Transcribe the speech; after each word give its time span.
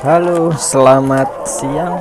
Halo, 0.00 0.48
selamat 0.56 1.28
siang. 1.44 2.00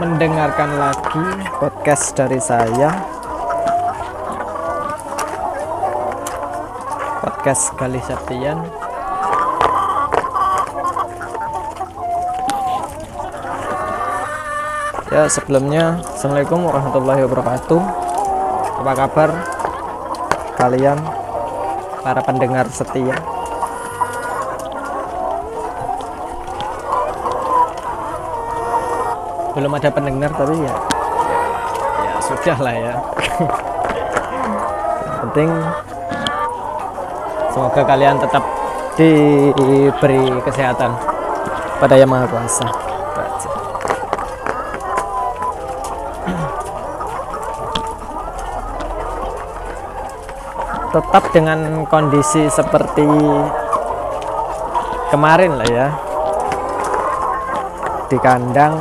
Mendengarkan 0.00 0.80
lagi 0.80 1.28
podcast 1.60 2.16
dari 2.16 2.40
saya. 2.40 2.88
Podcast 7.20 7.76
Gali 7.76 8.00
Septian. 8.00 8.64
Ya, 15.12 15.28
sebelumnya 15.28 16.00
Assalamualaikum 16.16 16.64
warahmatullahi 16.64 17.28
wabarakatuh. 17.28 17.82
Apa 18.80 18.92
kabar 19.04 19.30
kalian 20.56 21.27
para 22.02 22.20
pendengar 22.22 22.66
setia? 22.70 23.16
Belum 29.54 29.72
ada 29.74 29.90
pendengar 29.90 30.30
tapi 30.38 30.54
ya 30.62 30.74
ya 31.98 32.14
sudah 32.22 32.58
lah 32.62 32.74
ya. 32.74 32.94
Yang 35.02 35.16
penting 35.26 35.50
semoga 37.50 37.82
kalian 37.82 38.16
tetap 38.22 38.44
diberi 38.98 40.26
kesehatan 40.42 40.90
pada 41.78 41.94
yang 41.94 42.10
maha 42.10 42.26
kuasa. 42.26 42.87
Tetap 50.88 51.28
dengan 51.36 51.84
kondisi 51.84 52.48
seperti 52.48 53.04
kemarin 55.12 55.52
lah 55.60 55.68
ya. 55.68 55.88
Di 58.08 58.16
kandang 58.16 58.80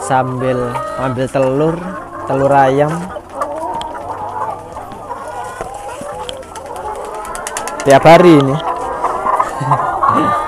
sambil 0.00 0.72
ambil 0.96 1.26
telur 1.28 1.76
telur 2.24 2.52
ayam. 2.52 2.92
Tiap 7.84 8.04
hari 8.04 8.36
ini 8.36 8.56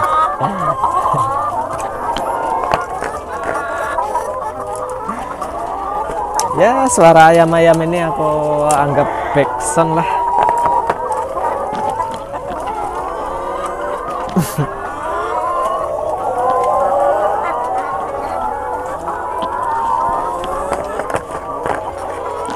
ya 6.61 6.84
suara 6.92 7.33
ayam-ayam 7.33 7.89
ini 7.89 8.05
aku 8.05 8.28
anggap 8.69 9.08
backsound 9.33 9.97
lah. 9.97 10.05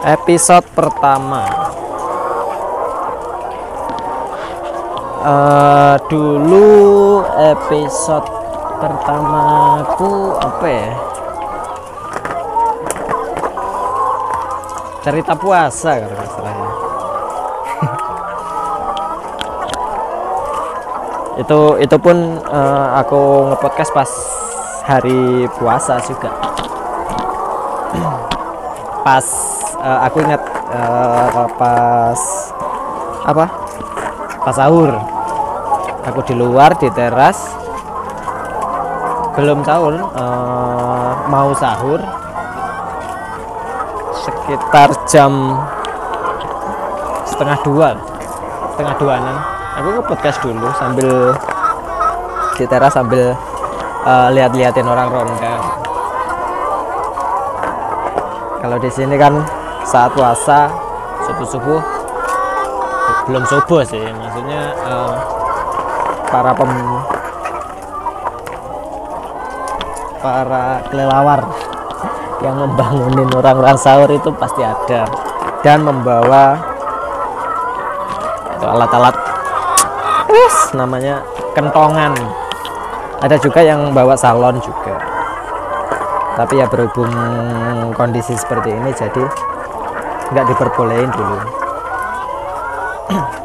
Episode 0.05 0.68
pertama. 0.77 1.48
Eh, 5.24 5.96
dulu 6.12 7.24
episode 7.41 8.28
pertamaku 8.77 10.36
apa 10.36 10.66
ya 10.68 11.13
cerita 15.04 15.36
puasa 15.36 16.00
kalau 16.00 16.16
nggak 16.16 16.30
salah 16.32 16.48
ya. 16.56 16.68
itu 21.44 21.60
itu 21.84 21.96
pun 22.00 22.40
eh, 22.40 22.86
aku 23.04 23.52
ngepodcast 23.52 23.92
pas 23.92 24.08
hari 24.88 25.44
puasa 25.60 26.00
juga. 26.00 26.32
Pas 29.04 29.26
eh, 29.84 29.98
aku 30.08 30.24
ingat 30.24 30.40
eh, 30.72 31.44
pas 31.60 32.20
apa? 33.28 33.44
Pas 34.40 34.56
sahur. 34.56 34.88
Aku 36.08 36.24
di 36.24 36.32
luar 36.32 36.72
di 36.80 36.88
teras. 36.88 37.52
Belum 39.36 39.60
sahur 39.60 40.00
eh, 40.00 41.12
mau 41.28 41.52
sahur 41.52 42.23
sekitar 44.44 44.92
jam 45.08 45.56
setengah 47.24 47.56
dua 47.64 47.96
setengah 48.77 48.94
duaan 49.00 49.24
aku 49.80 49.88
ke 49.88 50.02
podcast 50.05 50.38
dulu 50.44 50.68
sambil 50.77 51.32
di 52.54 52.64
teras 52.68 52.92
sambil 52.92 53.33
eh, 54.04 54.28
lihat-liatin 54.36 54.84
orang 54.84 55.08
ronda. 55.08 55.54
Kalau 58.60 58.77
di 58.80 58.90
sini 58.92 59.16
kan 59.16 59.40
saat 59.84 60.12
puasa 60.12 60.68
subuh 61.24 61.48
subuh 61.48 61.80
belum 63.24 63.44
subuh 63.48 63.80
sih. 63.83 64.04
Maksudnya 64.04 64.62
eh, 64.77 65.14
para 66.28 66.52
pem 66.52 66.72
para 70.20 70.84
kelelawar 70.92 71.40
yang 72.44 72.60
membangunin 72.60 73.32
orang-orang 73.32 73.80
sahur 73.80 74.12
itu 74.12 74.28
pasti 74.36 74.60
ada. 74.60 75.08
Dan 75.64 75.80
membawa 75.80 76.60
alat-alat 78.60 79.16
yes, 80.28 80.77
namanya 80.77 81.24
kentongan. 81.56 82.12
Ada 83.24 83.40
juga 83.40 83.64
yang 83.64 83.96
bawa 83.96 84.12
salon 84.12 84.60
juga. 84.60 85.00
Tapi 86.36 86.60
ya 86.60 86.68
berhubung 86.68 87.08
kondisi 87.96 88.36
seperti 88.36 88.74
ini 88.77 88.92
jadi 88.92 89.24
nggak 90.34 90.46
diperbolehin 90.52 91.08
dulu. 91.08 91.38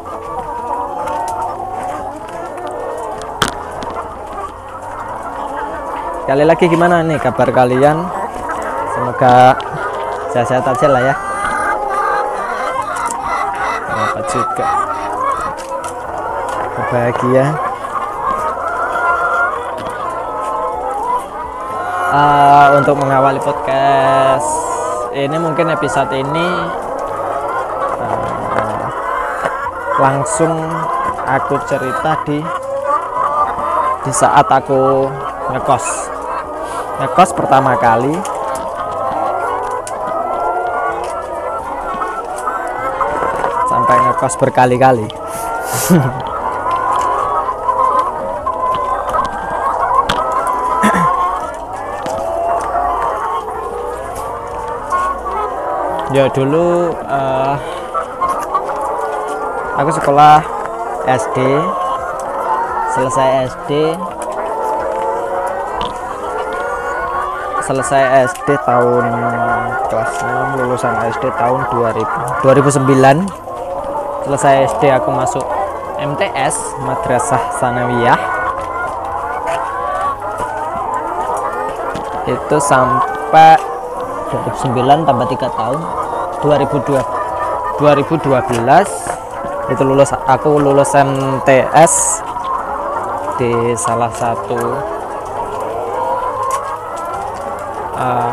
Sekali 6.30 6.44
lagi 6.46 6.68
gimana 6.68 7.02
nih 7.02 7.18
kabar 7.18 7.50
kalian 7.50 8.19
semoga 9.00 9.56
sehat-sehat 10.28 10.76
aja 10.76 10.86
lah 10.92 11.02
ya. 11.08 11.14
Apa 13.88 14.20
juga. 14.28 14.68
Bahagia 16.90 17.70
Eh, 22.10 22.66
untuk 22.74 22.98
mengawali 22.98 23.38
podcast 23.38 24.50
ini 25.14 25.38
mungkin 25.38 25.70
episode 25.70 26.10
ini 26.10 26.48
eh, 28.02 28.84
langsung 29.94 30.58
aku 31.22 31.54
cerita 31.70 32.18
di 32.26 32.42
di 34.02 34.10
saat 34.10 34.42
aku 34.50 35.06
ngekos. 35.54 35.86
Ngekos 36.98 37.30
pertama 37.38 37.78
kali 37.78 38.39
ngekos 44.20 44.36
berkali-kali. 44.36 45.08
Ya 56.10 56.26
dulu 56.26 56.90
eh, 56.90 57.54
aku 59.78 59.94
sekolah 59.94 60.42
SD 61.06 61.38
selesai 62.98 63.46
SD 63.46 63.94
selesai 67.62 68.26
SD 68.26 68.58
tahun 68.66 69.06
kelas 69.86 70.12
6 70.18 70.58
lulusan 70.58 70.98
SD 71.14 71.30
tahun 71.38 71.62
2000 71.70 72.42
2009 72.42 73.49
selesai 74.30 74.78
SD 74.78 74.94
aku 74.94 75.10
masuk 75.10 75.42
MTS 75.98 76.78
Madrasah 76.86 77.50
Sanawiyah. 77.58 78.14
Itu 82.30 82.62
sampai 82.62 83.58
2009 84.70 85.02
tambah 85.02 85.26
3 85.34 85.50
tahun 85.50 85.80
2002 86.46 87.82
2012 87.82 89.74
itu 89.74 89.82
lulus 89.82 90.14
aku 90.14 90.62
lulus 90.62 90.94
MTS 90.94 92.22
di 93.34 93.74
salah 93.74 94.14
satu 94.14 94.78
eh, 97.98 98.30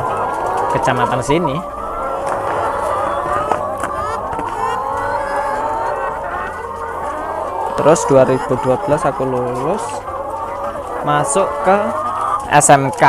kecamatan 0.78 1.26
sini 1.26 1.58
terus 7.78 8.02
2012 8.10 8.58
aku 9.06 9.24
lulus 9.24 9.86
masuk 11.06 11.46
ke 11.62 11.78
SMK 12.50 13.04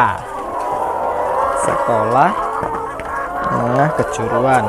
sekolah 1.64 2.30
menengah 3.48 3.90
kejuruan. 3.96 4.64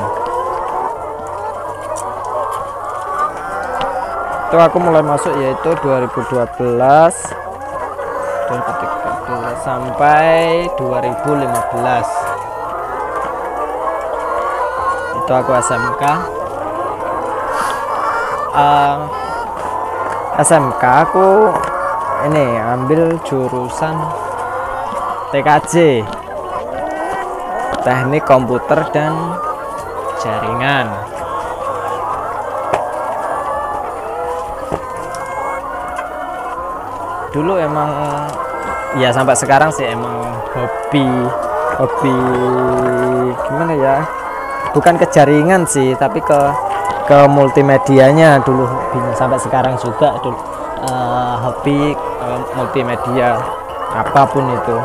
Itu 4.50 4.58
aku 4.58 4.78
mulai 4.82 5.06
masuk 5.06 5.36
yaitu 5.38 5.70
2012 5.78 6.50
2013 8.50 9.62
sampai 9.62 10.66
2015 10.74 12.30
itu 15.22 15.32
aku 15.38 15.52
SMK 15.62 16.04
uh, 18.58 18.98
SMK 20.40 20.80
aku 20.80 21.52
ini 22.32 22.48
ambil 22.64 23.20
jurusan 23.28 23.92
TKJ 25.36 26.00
teknik 27.84 28.24
komputer 28.24 28.88
dan 28.96 29.36
jaringan. 30.24 30.88
Dulu 37.36 37.60
emang 37.60 37.92
ya 38.96 39.12
sampai 39.12 39.36
sekarang 39.36 39.76
sih 39.76 39.92
emang 39.92 40.24
hobi 40.56 41.08
hobi 41.84 42.16
gimana 43.44 43.76
ya? 43.76 44.08
Bukan 44.72 44.96
ke 44.96 45.04
jaringan 45.12 45.68
sih 45.68 46.00
tapi 46.00 46.24
ke 46.24 46.69
ke 47.10 47.26
multimedianya 47.26 48.38
dulu 48.46 48.70
hobinya 48.70 49.18
sampai 49.18 49.42
sekarang 49.42 49.74
juga 49.82 50.14
dulu 50.22 50.38
uh, 50.86 51.42
hobi 51.42 51.98
uh, 52.22 52.40
multimedia 52.54 53.34
apa 53.98 54.22
pun 54.30 54.46
itu. 54.46 54.78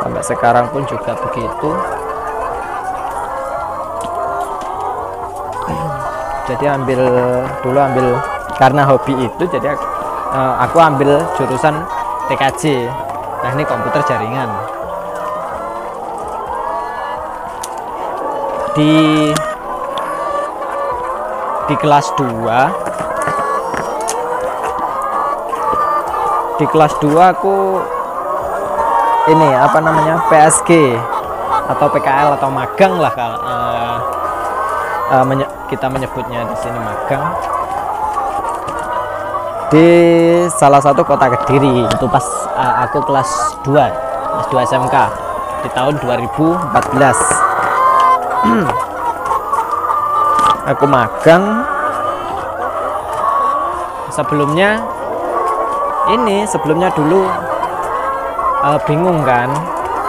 Sampai 0.00 0.22
sekarang 0.24 0.64
pun 0.72 0.88
juga 0.88 1.12
begitu. 1.12 1.70
Jadi 6.48 6.64
ambil 6.64 7.00
dulu 7.60 7.76
ambil 7.76 8.06
karena 8.56 8.88
hobi 8.88 9.12
itu 9.28 9.44
jadi 9.52 9.76
uh, 10.32 10.64
aku 10.64 10.80
ambil 10.80 11.20
jurusan 11.36 11.84
TKJ 12.32 12.88
teknik 13.44 13.68
komputer 13.68 14.00
jaringan. 14.08 14.48
Di 18.72 18.94
di 21.68 21.76
kelas 21.76 22.08
2 22.16 22.24
di 26.58 26.66
kelas 26.66 26.92
2 27.04 27.32
aku 27.36 27.56
ini 29.28 29.52
apa 29.52 29.76
namanya 29.84 30.16
PSG 30.32 30.96
atau 31.68 31.84
PKL 31.92 32.40
atau 32.40 32.48
magang 32.48 32.96
lah 32.96 33.12
kalau 33.12 33.36
uh, 33.44 34.00
uh, 35.12 35.20
kita 35.68 35.84
menyebutnya 35.92 36.48
di 36.48 36.56
sini 36.56 36.80
magang. 36.80 37.28
Di 39.68 39.84
salah 40.48 40.80
satu 40.80 41.04
kota 41.04 41.28
Kediri 41.28 41.84
itu 41.84 42.08
pas 42.08 42.24
uh, 42.56 42.88
aku 42.88 43.04
kelas 43.04 43.60
2 43.68 43.76
kelas 43.76 44.48
2 44.48 44.64
SMK 44.64 44.96
di 45.60 45.68
tahun 45.76 46.00
2014 46.00 48.48
aku 50.68 50.84
magang. 50.84 51.64
Sebelumnya 54.12 54.84
ini 56.12 56.44
sebelumnya 56.44 56.92
dulu 56.92 57.24
uh, 58.64 58.78
bingung 58.84 59.24
kan 59.24 59.48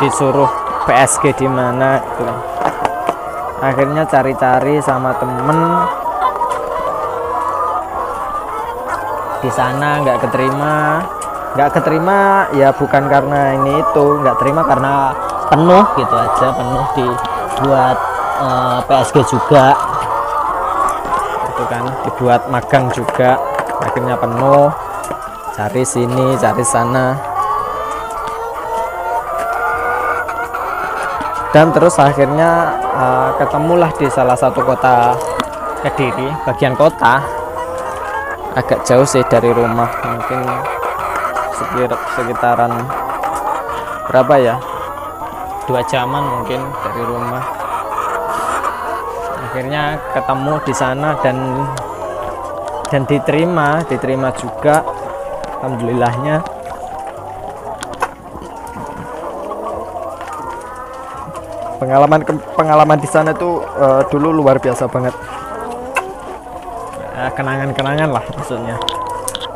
disuruh 0.04 0.48
PSG 0.88 1.36
di 1.40 1.48
mana 1.48 2.04
gitu 2.04 2.24
kan. 2.28 2.40
Akhirnya 3.60 4.04
cari-cari 4.08 4.80
sama 4.84 5.16
temen. 5.20 5.60
Di 9.40 9.52
sana 9.52 10.04
nggak 10.04 10.20
keterima. 10.28 11.04
Nggak 11.56 11.70
keterima 11.82 12.46
ya 12.56 12.70
bukan 12.76 13.10
karena 13.10 13.58
ini 13.58 13.82
itu 13.82 14.06
nggak 14.22 14.38
terima 14.38 14.62
karena 14.64 15.12
penuh 15.50 15.86
gitu 15.98 16.14
aja 16.14 16.48
penuh 16.54 16.86
dibuat 16.94 17.98
uh, 18.38 18.80
PSG 18.86 19.18
juga 19.34 19.74
kan? 21.70 21.86
Dibuat 22.04 22.50
magang 22.50 22.90
juga. 22.90 23.38
Akhirnya 23.80 24.18
penuh. 24.18 24.74
Cari 25.54 25.86
sini 25.86 26.36
cari 26.42 26.66
sana. 26.66 27.16
Dan 31.50 31.74
terus 31.74 31.98
akhirnya 31.98 32.78
uh, 32.94 33.30
ketemulah 33.42 33.90
di 33.98 34.06
salah 34.10 34.38
satu 34.38 34.62
kota 34.62 35.18
Kediri 35.80 36.28
bagian 36.44 36.76
kota. 36.76 37.24
Agak 38.58 38.84
jauh 38.84 39.08
sih 39.08 39.24
dari 39.32 39.54
rumah. 39.54 39.88
Mungkin 40.04 40.44
sekitaran 42.18 42.74
berapa 44.12 44.36
ya? 44.36 44.56
Dua 45.70 45.80
jaman 45.88 46.24
mungkin 46.26 46.60
dari 46.84 47.04
rumah 47.06 47.59
akhirnya 49.50 49.98
ketemu 50.14 50.54
di 50.62 50.74
sana 50.78 51.18
dan 51.26 51.38
dan 52.94 53.02
diterima 53.10 53.82
diterima 53.90 54.30
juga 54.38 54.86
alhamdulillahnya. 55.58 56.38
Pengalaman 61.82 62.22
pengalaman 62.54 63.00
di 63.02 63.10
sana 63.10 63.34
tuh 63.34 63.66
uh, 63.82 64.06
dulu 64.14 64.38
luar 64.38 64.62
biasa 64.62 64.86
banget. 64.86 65.18
Uh, 67.18 67.32
kenangan-kenangan 67.34 68.10
lah 68.14 68.24
maksudnya. 68.38 68.78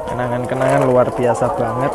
Kenangan-kenangan 0.09 0.81
luar 0.89 1.13
biasa 1.13 1.53
banget 1.53 1.93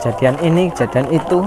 jadian 0.00 0.36
ini 0.40 0.72
jadian 0.72 1.06
itu. 1.12 1.44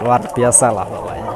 Luar 0.00 0.20
biasa 0.36 0.68
lah 0.68 0.84
pokoknya. 0.84 1.32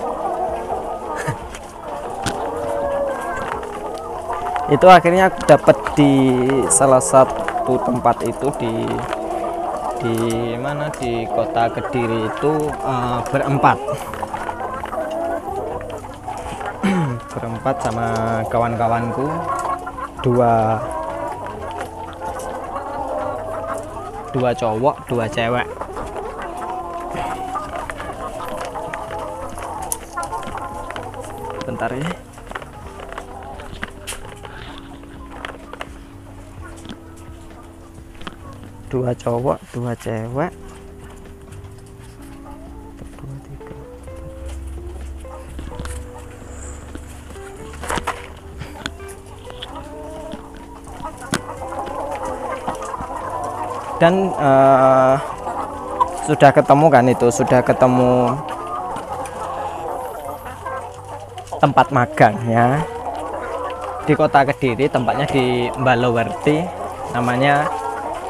Itu 4.76 4.86
akhirnya 4.92 5.32
aku 5.32 5.40
dapat 5.48 5.76
di 5.96 6.12
salah 6.68 7.00
satu 7.00 7.80
tempat 7.80 8.20
itu 8.28 8.52
di 8.60 8.84
di 9.98 10.14
mana 10.60 10.92
di 10.92 11.24
kota 11.32 11.72
kediri 11.72 12.28
itu 12.28 12.52
uh, 12.84 13.24
berempat. 13.32 13.80
Berempat 17.32 17.76
sama 17.82 18.06
kawan-kawanku. 18.52 19.26
Dua 20.22 20.76
dua 24.32 24.50
cowok 24.52 24.96
dua 25.08 25.26
cewek. 25.28 25.68
Bentar 31.64 31.90
ya. 31.92 32.10
Dua 38.88 39.12
cowok 39.12 39.58
dua 39.72 39.92
cewek 39.96 40.67
dan 53.98 54.30
uh, 54.38 55.18
sudah 56.22 56.54
ketemu 56.54 56.86
kan 56.86 57.04
itu? 57.10 57.26
Sudah 57.34 57.60
ketemu 57.60 58.38
tempat 61.58 61.90
magangnya 61.90 62.78
di 64.06 64.14
kota 64.14 64.46
Kediri 64.46 64.86
tempatnya 64.86 65.26
di 65.26 65.66
Mbalowerti. 65.74 66.62
Namanya 67.12 67.66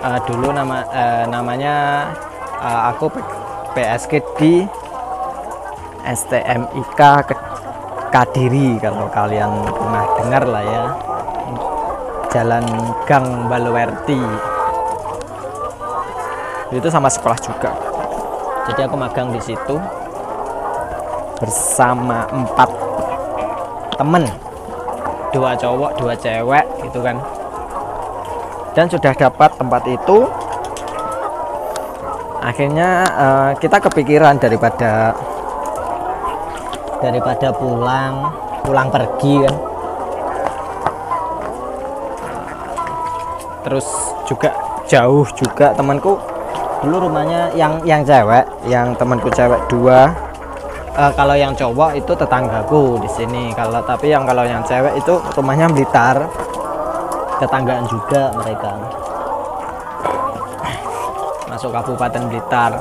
uh, 0.00 0.18
dulu 0.24 0.56
nama 0.56 0.82
uh, 0.88 1.24
namanya 1.28 2.08
uh, 2.64 2.80
aku 2.90 3.12
PSG 3.76 4.12
di 4.40 4.64
STMIK 6.08 7.00
Kadiri 8.08 8.80
kalau 8.80 9.12
kalian 9.12 9.52
pernah 9.68 10.04
dengar 10.16 10.44
lah 10.48 10.64
ya. 10.64 10.84
Jalan 12.28 12.64
Gang 13.08 13.48
Balowerti 13.48 14.47
itu 16.68 16.88
sama 16.92 17.08
sekolah 17.08 17.38
juga. 17.40 17.72
Jadi 18.68 18.84
aku 18.84 18.96
magang 19.00 19.32
di 19.32 19.40
situ. 19.40 19.76
Bersama 21.40 22.28
empat 22.28 22.68
temen. 23.96 24.24
Dua 25.32 25.56
cowok 25.56 25.90
dua 25.96 26.12
cewek 26.18 26.64
gitu 26.84 27.00
kan. 27.00 27.16
Dan 28.76 28.86
sudah 28.92 29.12
dapat 29.16 29.50
tempat 29.56 29.82
itu 29.88 30.28
akhirnya 32.38 33.04
uh, 33.16 33.50
kita 33.58 33.82
kepikiran 33.82 34.38
daripada 34.38 35.12
daripada 37.00 37.48
pulang 37.54 38.28
pulang 38.66 38.88
pergi 38.92 39.34
kan. 39.46 39.54
Terus 43.64 43.88
juga 44.28 44.50
jauh 44.88 45.26
juga 45.36 45.76
temanku 45.76 46.37
dulu 46.82 47.10
rumahnya 47.10 47.50
yang 47.58 47.82
yang 47.82 48.02
cewek 48.06 48.44
yang 48.70 48.94
temanku 48.94 49.28
cewek 49.32 49.58
dua. 49.66 50.10
Uh, 50.98 51.14
kalau 51.14 51.38
yang 51.38 51.54
cowok 51.54 51.94
itu 51.94 52.12
tetanggaku 52.14 52.98
di 52.98 53.10
sini. 53.10 53.54
Kalau 53.54 53.78
tapi 53.86 54.10
yang 54.10 54.26
kalau 54.26 54.42
yang 54.42 54.62
cewek 54.66 54.98
itu 54.98 55.14
rumahnya 55.38 55.70
Blitar. 55.70 56.26
Tetanggaan 57.38 57.86
juga 57.86 58.34
mereka. 58.34 58.72
Masuk 61.46 61.70
Kabupaten 61.70 62.22
Blitar. 62.26 62.72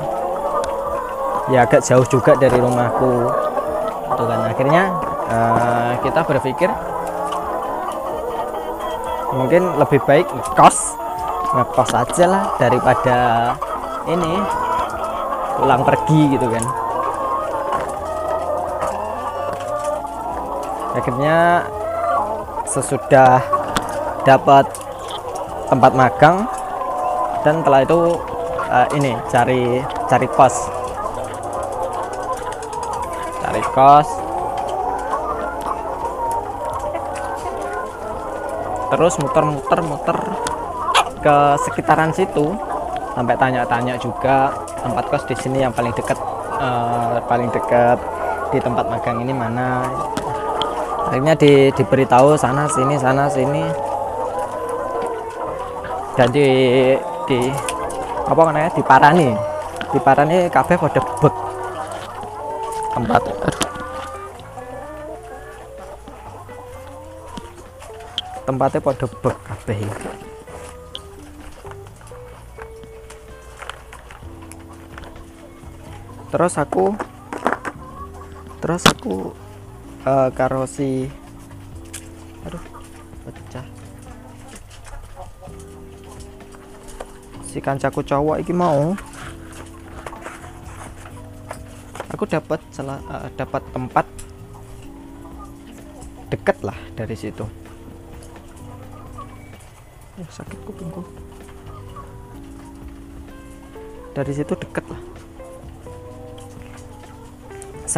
Ya 1.48 1.62
agak 1.62 1.86
jauh 1.86 2.06
juga 2.10 2.34
dari 2.34 2.58
rumahku. 2.58 3.30
Itu 4.14 4.24
kan 4.26 4.40
akhirnya 4.50 4.82
uh, 5.30 5.92
kita 6.02 6.20
berpikir 6.26 6.70
mungkin 9.28 9.62
lebih 9.78 10.00
baik 10.08 10.26
ngekos 10.26 10.96
ngekos 11.52 11.90
aja 11.94 12.24
lah 12.26 12.44
daripada 12.56 13.16
ini 14.08 14.34
pulang 15.60 15.82
pergi 15.84 16.20
gitu 16.32 16.46
kan. 16.48 16.64
Akhirnya 20.98 21.62
sesudah 22.66 23.38
dapat 24.26 24.66
tempat 25.68 25.92
magang 25.94 26.48
dan 27.46 27.62
setelah 27.62 27.80
itu 27.84 27.98
uh, 28.72 28.86
ini 28.96 29.14
cari 29.30 29.84
cari 30.10 30.26
kos. 30.26 30.56
Cari 33.44 33.62
kos. 33.76 34.08
Terus 38.88 39.14
muter-muter 39.20 39.80
muter 39.84 40.18
ke 41.20 41.36
sekitaran 41.68 42.10
situ 42.16 42.56
sampai 43.18 43.34
tanya-tanya 43.34 43.98
juga 43.98 44.54
tempat 44.78 45.10
kos 45.10 45.26
di 45.26 45.34
sini 45.34 45.66
yang 45.66 45.74
paling 45.74 45.90
dekat 45.90 46.14
uh, 46.54 47.18
paling 47.26 47.50
dekat 47.50 47.98
di 48.54 48.62
tempat 48.62 48.86
magang 48.86 49.18
ini 49.18 49.34
mana. 49.34 49.90
Akhirnya 51.10 51.34
di, 51.34 51.74
diberitahu 51.74 52.38
sana 52.38 52.70
sini 52.70 52.94
sana 52.94 53.26
sini. 53.26 53.66
Dan 56.14 56.30
di 56.30 56.46
di 57.26 57.38
apa 58.22 58.40
namanya 58.46 58.70
di 58.70 58.82
parani 58.86 59.34
di 59.90 59.98
parani 59.98 60.46
kafe 60.46 60.78
pada 60.78 61.02
bek 61.02 61.34
tempat. 62.94 63.22
Tempatnya 68.46 68.78
pada 68.78 69.06
bek 69.10 69.36
kafe 69.42 69.76
terus 76.28 76.60
aku 76.60 76.92
terus 78.60 78.84
aku 78.84 79.32
uh, 80.04 80.28
karo 80.34 80.68
si 80.68 81.08
aduh 82.44 82.60
pecah. 83.24 83.66
Si 87.48 87.58
kancaku 87.64 88.04
cowok 88.04 88.44
iki 88.44 88.52
mau 88.52 88.92
aku 92.12 92.24
dapat 92.28 92.60
salah 92.76 93.00
uh, 93.08 93.28
dapat 93.32 93.64
tempat 93.72 94.06
deket 96.28 96.60
lah 96.60 96.76
dari 96.92 97.16
situ. 97.16 97.48
Oh, 100.18 100.28
sakit 100.28 100.58
kupingku. 100.66 101.00
Dari 104.12 104.32
situ 104.34 104.52
deket 104.58 104.84
lah 104.90 104.97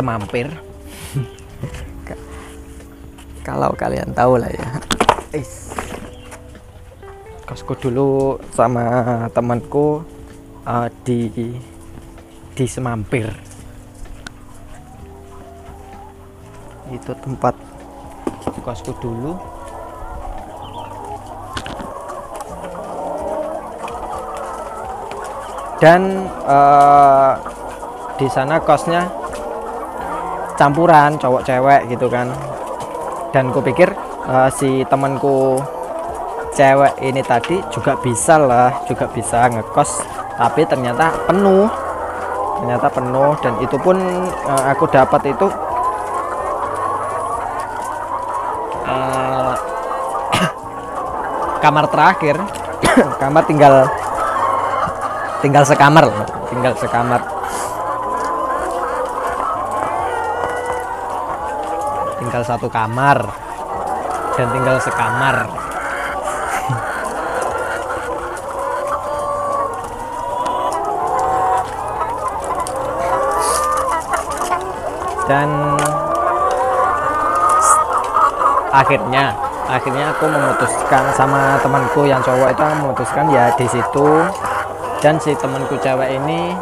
semampir. 0.01 0.49
Kalau 3.47 3.77
kalian 3.77 4.17
tahu 4.17 4.41
lah 4.41 4.49
ya. 4.49 4.69
Is. 5.37 5.77
kosku 7.45 7.75
dulu 7.75 8.39
sama 8.55 9.27
temanku 9.35 10.07
uh, 10.65 10.89
di 11.03 11.29
di 12.55 12.65
Semampir. 12.65 13.27
Itu 16.89 17.13
tempat 17.21 17.53
kosku 18.65 18.95
dulu. 19.03 19.35
Dan 25.83 26.31
uh, 26.47 27.35
di 28.15 28.31
sana 28.31 28.63
kosnya 28.63 29.20
campuran 30.61 31.17
cowok 31.17 31.49
cewek 31.49 31.89
gitu 31.89 32.13
kan. 32.13 32.29
Dan 33.33 33.49
kupikir 33.49 33.89
uh, 34.29 34.53
si 34.53 34.85
temanku 34.85 35.57
cewek 36.53 37.01
ini 37.01 37.25
tadi 37.25 37.57
juga 37.73 37.97
bisa 37.97 38.37
lah 38.37 38.85
juga 38.85 39.09
bisa 39.09 39.49
ngekos 39.49 40.05
tapi 40.37 40.69
ternyata 40.69 41.17
penuh. 41.25 41.65
Ternyata 42.61 42.93
penuh 42.93 43.33
dan 43.41 43.57
itu 43.65 43.77
pun 43.81 43.97
uh, 44.45 44.65
aku 44.69 44.85
dapat 44.93 45.33
itu 45.33 45.49
uh, 48.85 49.57
kamar 51.65 51.89
terakhir. 51.89 52.37
Kamar 53.23 53.47
tinggal 53.47 53.87
tinggal 55.41 55.65
sekamar 55.65 56.05
tinggal 56.51 56.75
sekamar 56.77 57.40
tinggal 62.41 62.57
satu 62.57 62.73
kamar. 62.73 63.21
Dan 64.33 64.49
tinggal 64.49 64.81
sekamar. 64.81 65.37
Dan 75.29 75.49
akhirnya 78.73 79.37
akhirnya 79.69 80.17
aku 80.17 80.25
memutuskan 80.25 81.05
sama 81.13 81.61
temanku 81.61 82.09
yang 82.09 82.25
cowok 82.25 82.57
itu 82.57 82.65
memutuskan 82.81 83.29
ya 83.29 83.53
di 83.53 83.69
situ. 83.69 84.09
Dan 85.05 85.21
si 85.21 85.37
temanku 85.37 85.77
cewek 85.77 86.17
ini 86.17 86.57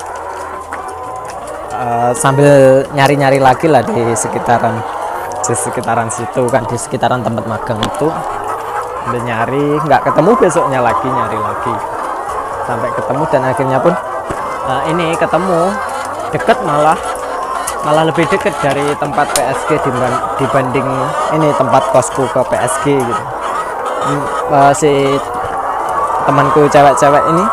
uh, 1.71 2.11
sambil 2.19 2.83
nyari-nyari 2.99 3.39
lagi 3.39 3.71
lah 3.71 3.87
di 3.87 4.11
sekitaran 4.19 4.98
di 5.49 5.57
sekitaran 5.57 6.13
situ 6.13 6.45
kan 6.53 6.69
di 6.69 6.77
sekitaran 6.77 7.25
tempat 7.25 7.49
magang 7.49 7.81
itu. 7.81 8.13
Udah 9.09 9.23
nyari 9.25 9.81
nggak 9.81 10.05
ketemu 10.05 10.31
besoknya 10.37 10.85
lagi 10.85 11.09
nyari 11.09 11.39
lagi. 11.41 11.75
Sampai 12.69 12.93
ketemu 12.93 13.23
dan 13.33 13.43
akhirnya 13.49 13.79
pun 13.81 13.97
uh, 14.69 14.83
ini 14.93 15.17
ketemu 15.17 15.73
deket 16.37 16.61
malah 16.69 17.01
malah 17.89 18.05
lebih 18.05 18.29
deket 18.29 18.53
dari 18.61 18.85
tempat 19.01 19.33
PSG 19.33 19.81
dibanding 20.37 20.89
ini 21.33 21.49
tempat 21.57 21.89
kosku 21.97 22.29
ke 22.29 22.41
PSG 22.53 23.01
gitu. 23.01 23.25
Uh, 24.53 24.73
si 24.77 25.17
temanku 26.29 26.69
cewek-cewek 26.69 27.25
ini 27.33 27.45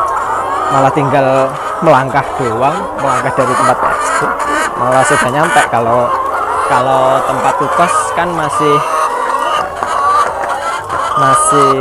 malah 0.68 0.92
tinggal 0.92 1.48
melangkah 1.80 2.24
doang 2.36 2.76
melangkah 3.00 3.32
dari 3.32 3.52
tempat 3.56 3.76
PSG 3.80 4.20
malah 4.76 5.02
sudah 5.08 5.30
nyampe 5.32 5.60
kalau 5.72 6.08
kalau 6.66 7.22
tempat 7.26 7.54
kos 7.78 7.94
kan 8.18 8.28
masih 8.34 8.76
masih 11.16 11.72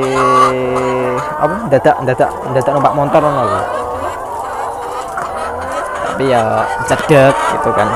apa 1.35 1.55
dadak 1.73 1.95
dadak 2.07 2.31
dadak 2.55 2.71
numpak 2.71 2.95
motor 2.95 3.21
loh 3.21 3.85
tapi 6.15 6.31
ya 6.31 6.63
cedek 6.87 7.35
gitu 7.59 7.69
kan. 7.75 7.91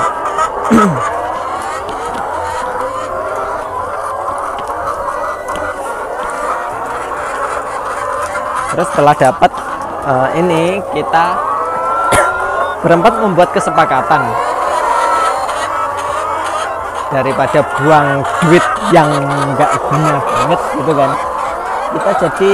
Terus 8.75 8.87
setelah 8.91 9.15
dapat 9.15 9.51
uh, 10.03 10.27
ini 10.35 10.83
kita 10.91 11.39
berempat 12.83 13.23
membuat 13.23 13.55
kesepakatan 13.55 14.48
daripada 17.09 17.65
buang 17.77 18.21
duit 18.45 18.61
yang 18.93 19.09
nggak 19.57 19.71
guna 19.89 20.21
banget 20.21 20.61
gitu 20.77 20.93
kan. 20.93 21.11
Kita 21.89 22.11
jadi 22.21 22.53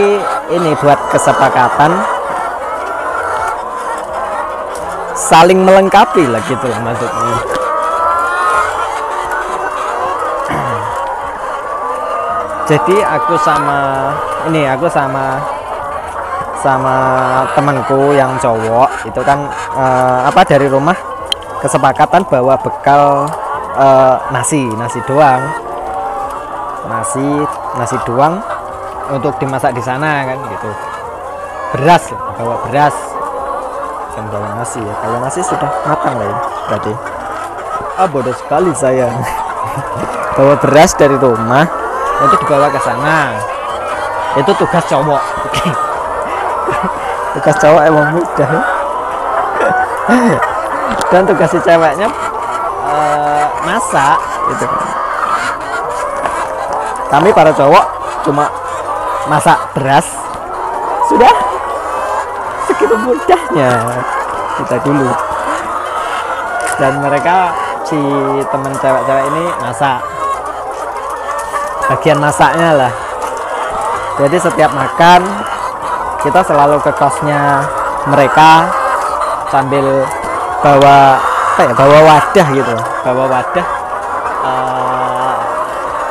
ini 0.56 0.72
buat 0.80 0.96
kesepakatan. 1.12 1.92
Saling 5.16 5.64
melengkapi 5.64 6.28
lah 6.28 6.44
gitu 6.48 6.68
lah 6.68 6.80
maksudnya. 6.84 7.36
Jadi 12.68 13.00
aku 13.00 13.40
sama 13.40 14.12
ini 14.52 14.68
aku 14.68 14.92
sama 14.92 15.40
sama 16.60 16.98
temanku 17.54 18.12
yang 18.18 18.34
cowok 18.42 18.90
itu 19.06 19.22
kan 19.22 19.46
eh, 19.78 20.20
apa 20.26 20.42
dari 20.44 20.66
rumah 20.66 20.98
kesepakatan 21.62 22.26
bawa 22.26 22.58
bekal 22.58 23.30
eh, 23.76 24.16
nasi 24.32 24.62
nasi 24.76 25.00
doang. 25.06 25.44
Nasi 26.86 27.28
nasi 27.76 27.98
doang 28.06 28.40
untuk 29.12 29.36
dimasak 29.42 29.76
di 29.76 29.84
sana 29.84 30.26
kan 30.26 30.38
gitu. 30.50 30.70
Beras 31.76 32.04
bawa 32.40 32.56
beras. 32.68 32.96
Dan 34.16 34.32
bawa 34.32 34.56
nasi 34.56 34.80
ya. 34.80 34.96
Kalau 35.04 35.18
nasi 35.20 35.40
sudah 35.44 35.72
matang 35.84 36.16
lah 36.16 36.28
ya 36.28 36.38
berarti. 36.72 36.94
Ah 38.00 38.08
bodoh 38.08 38.36
sekali 38.36 38.72
saya. 38.76 39.12
Bawa 40.36 40.60
beras 40.60 40.92
dari 41.00 41.16
rumah 41.16 41.64
itu 42.28 42.36
dibawa 42.44 42.68
ke 42.68 42.80
sana. 42.84 43.40
Itu 44.36 44.52
tugas 44.60 44.84
cowok. 44.92 45.24
Tugas 47.40 47.56
cowok 47.60 47.84
emang 47.88 48.08
mudah. 48.16 48.52
Dan 51.12 51.24
tugas 51.24 51.50
si 51.52 51.60
ceweknya 51.64 52.12
masak 53.76 54.18
gitu 54.56 54.64
kan. 54.64 54.88
Kami 57.12 57.30
para 57.36 57.52
cowok 57.52 57.86
cuma 58.24 58.48
masak 59.28 59.60
beras. 59.76 60.08
Sudah? 61.12 61.36
Segitu 62.72 62.96
mudahnya 62.96 63.72
kita 64.64 64.76
dulu. 64.80 65.12
Dan 66.80 67.04
mereka 67.04 67.52
si 67.84 68.00
teman 68.48 68.74
cewek-cewek 68.80 69.26
ini 69.36 69.44
masak. 69.60 70.00
Bagian 71.92 72.20
masaknya 72.24 72.70
lah. 72.74 72.94
Jadi 74.16 74.38
setiap 74.40 74.72
makan 74.72 75.22
kita 76.24 76.42
selalu 76.42 76.80
ke 76.80 76.92
kosnya 76.96 77.68
mereka 78.08 78.72
sambil 79.52 80.08
bawa 80.64 81.20
apa 81.56 81.72
ya? 81.72 81.72
Bawa 81.72 82.00
wadah 82.04 82.48
gitu. 82.52 82.76
Bawa 83.08 83.24
wadah. 83.32 83.68
Eh, 84.44 85.36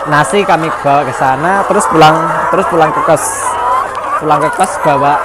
nasi 0.08 0.40
kami 0.40 0.72
bawa 0.80 1.04
ke 1.04 1.12
sana 1.12 1.60
terus 1.68 1.84
pulang 1.92 2.16
terus 2.48 2.64
pulang 2.72 2.88
ke 2.88 3.00
kos. 3.04 3.24
Pulang 4.24 4.40
ke 4.40 4.50
kos 4.56 4.72
bawa 4.80 5.20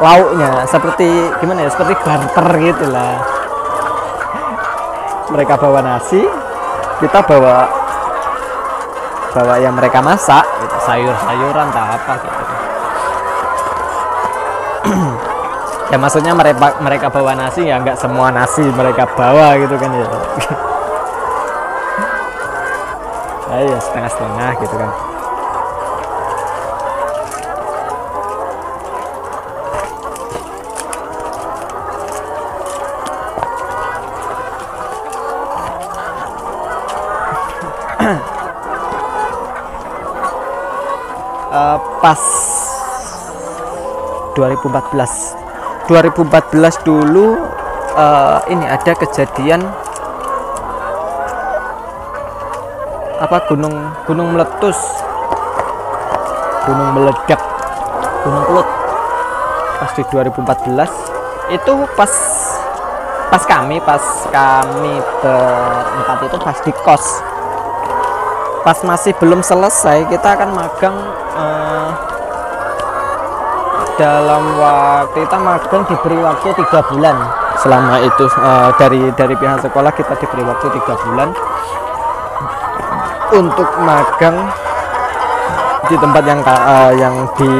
lauknya 0.00 0.64
seperti 0.64 1.28
gimana 1.36 1.68
ya? 1.68 1.70
Seperti 1.70 2.00
barter 2.00 2.48
gitu 2.64 2.88
lah. 2.88 3.20
Mereka 5.36 5.60
bawa 5.60 5.84
nasi 5.84 6.24
kita 7.04 7.20
bawa 7.28 7.68
bawa 9.36 9.60
yang 9.60 9.76
mereka 9.76 10.00
masak 10.00 10.48
gitu, 10.64 10.76
sayur-sayuran 10.88 11.68
tak 11.68 12.00
apa 12.00 12.12
gitu 12.24 12.55
ya 15.86 15.96
maksudnya 15.98 16.34
mereka 16.34 16.74
mereka 16.82 17.06
bawa 17.06 17.38
nasi 17.38 17.70
ya 17.70 17.78
nggak 17.78 17.94
semua 17.94 18.34
nasi 18.34 18.66
mereka 18.74 19.06
bawa 19.14 19.54
gitu 19.58 19.78
kan 19.78 19.90
ya. 19.94 20.06
Ya, 23.46 23.62
ya 23.72 23.78
setengah-setengah 23.80 24.50
gitu 24.60 24.76
kan. 24.76 24.90
Eh, 41.56 41.78
pas 42.04 42.20
2014 44.36 45.45
2014 45.86 46.82
dulu 46.82 47.38
eh, 47.94 48.38
ini 48.50 48.66
ada 48.66 48.92
kejadian 48.98 49.62
apa 53.22 53.38
gunung 53.46 53.74
gunung 54.04 54.34
meletus. 54.34 54.76
Gunung 56.66 56.90
meledak. 56.98 57.38
Gunung 58.26 58.44
kelut 58.50 58.68
pas 59.76 59.90
di 59.92 60.02
2014 60.08 61.54
itu 61.54 61.72
pas 61.94 62.12
pas 63.30 63.42
kami 63.46 63.76
pas 63.84 64.02
kami 64.34 64.94
berempat 65.22 66.18
itu 66.26 66.36
pas 66.42 66.58
di 66.66 66.72
kos. 66.82 67.06
Pas 68.66 68.78
masih 68.82 69.14
belum 69.22 69.46
selesai 69.46 70.10
kita 70.10 70.34
akan 70.34 70.50
magang 70.50 70.98
eh, 71.38 72.15
dalam 73.96 74.44
waktu 74.60 75.24
kita 75.24 75.36
magang 75.40 75.82
diberi 75.88 76.18
waktu 76.20 76.48
tiga 76.52 76.80
bulan. 76.88 77.16
Selama 77.56 77.96
itu 78.04 78.24
eh, 78.28 78.70
dari 78.76 79.00
dari 79.16 79.34
pihak 79.34 79.64
sekolah 79.64 79.92
kita 79.96 80.14
diberi 80.20 80.44
waktu 80.44 80.66
tiga 80.76 80.94
bulan 81.00 81.28
untuk 83.32 83.68
magang 83.82 84.36
di 85.88 85.96
tempat 85.96 86.22
yang 86.28 86.40
eh, 86.44 86.92
yang 87.00 87.14
di 87.40 87.50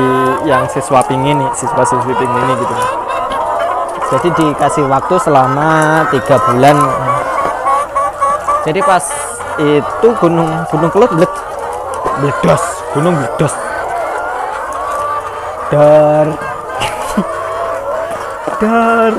yang 0.44 0.62
siswa 0.68 1.00
pingin 1.08 1.40
siswa 1.56 1.82
siswi 1.82 2.12
pingin 2.12 2.40
ini 2.44 2.54
gitu. 2.60 2.74
Jadi 4.06 4.28
dikasih 4.38 4.84
waktu 4.86 5.14
selama 5.18 6.04
tiga 6.14 6.36
bulan. 6.46 6.76
Jadi 8.62 8.80
pas 8.84 9.02
itu 9.56 10.08
gunung 10.20 10.50
gunung 10.68 10.90
kelut 10.92 11.10
bled, 11.16 11.32
meledos 12.20 12.64
gunung 12.92 13.16
meledos 13.16 13.65
dar. 15.70 16.26
Dar. 18.60 19.12